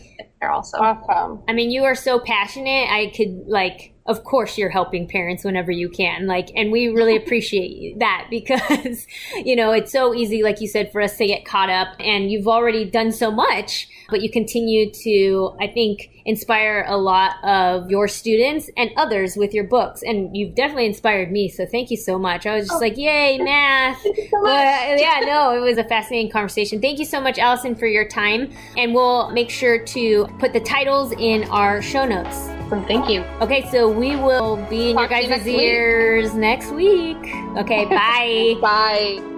there 0.41 0.51
also. 0.51 0.79
Awesome. 0.79 1.43
I 1.49 1.53
mean, 1.53 1.71
you 1.71 1.85
are 1.85 1.95
so 1.95 2.19
passionate. 2.19 2.89
I 2.91 3.13
could 3.17 3.45
like, 3.47 3.93
of 4.07 4.25
course, 4.25 4.59
you're 4.59 4.71
helping 4.71 5.07
parents 5.07 5.45
whenever 5.45 5.71
you 5.71 5.89
can. 5.89 6.27
Like, 6.27 6.51
and 6.57 6.73
we 6.73 6.89
really 6.89 7.17
appreciate 7.23 7.99
that 7.99 8.27
because, 8.31 9.07
you 9.37 9.57
know, 9.57 9.73
it's 9.73 9.93
so 9.93 10.15
easy, 10.15 10.43
like 10.43 10.61
you 10.61 10.69
said, 10.69 10.91
for 10.91 11.01
us 11.01 11.17
to 11.19 11.27
get 11.27 11.45
caught 11.45 11.71
up. 11.71 11.89
And 12.01 12.31
you've 12.31 12.49
already 12.49 12.85
done 12.85 13.13
so 13.13 13.31
much, 13.31 13.89
but 14.11 14.23
you 14.23 14.31
continue 14.31 14.91
to, 14.91 15.57
I 15.61 15.69
think, 15.69 16.11
inspire 16.25 16.85
a 16.87 16.97
lot 16.97 17.33
of 17.43 17.91
your 17.91 18.07
students 18.07 18.71
and 18.77 18.91
others 18.97 19.37
with 19.37 19.53
your 19.53 19.65
books. 19.65 20.03
And 20.03 20.37
you've 20.37 20.55
definitely 20.55 20.87
inspired 20.87 21.33
me. 21.33 21.49
So 21.49 21.67
thank 21.67 21.91
you 21.91 21.97
so 21.97 22.19
much. 22.19 22.47
I 22.47 22.57
was 22.57 22.69
just 22.69 22.81
like, 22.81 22.97
yay, 22.97 23.39
math. 23.39 24.03
But, 24.05 24.45
uh, 24.45 24.97
yeah, 24.99 25.21
no, 25.25 25.55
it 25.57 25.61
was 25.61 25.79
a 25.79 25.85
fascinating 25.85 26.31
conversation. 26.31 26.81
Thank 26.81 26.99
you 26.99 27.05
so 27.05 27.21
much, 27.21 27.39
Allison, 27.39 27.75
for 27.75 27.87
your 27.87 28.07
time. 28.07 28.53
And 28.77 28.95
we'll 28.95 29.31
make 29.31 29.51
sure 29.51 29.85
to 29.85 30.27
put 30.39 30.53
the 30.53 30.61
titles 30.61 31.13
in 31.13 31.45
our 31.45 31.83
show 31.83 32.05
notes. 32.05 32.62
So 32.73 32.81
thank 32.85 33.11
you. 33.11 33.21
Okay, 33.43 33.69
so 33.71 33.87
we 33.87 34.17
will 34.17 34.57
be 34.71 34.93
in 34.93 34.97
Talk 34.97 35.11
your 35.11 35.21
you 35.21 35.29
guys' 35.29 35.45
next 35.45 35.45
week. 35.45 35.61
ears 35.61 36.35
next 36.35 36.71
week. 36.71 37.19
Okay, 37.59 37.85
bye. 37.91 38.57
Bye. 38.63 39.32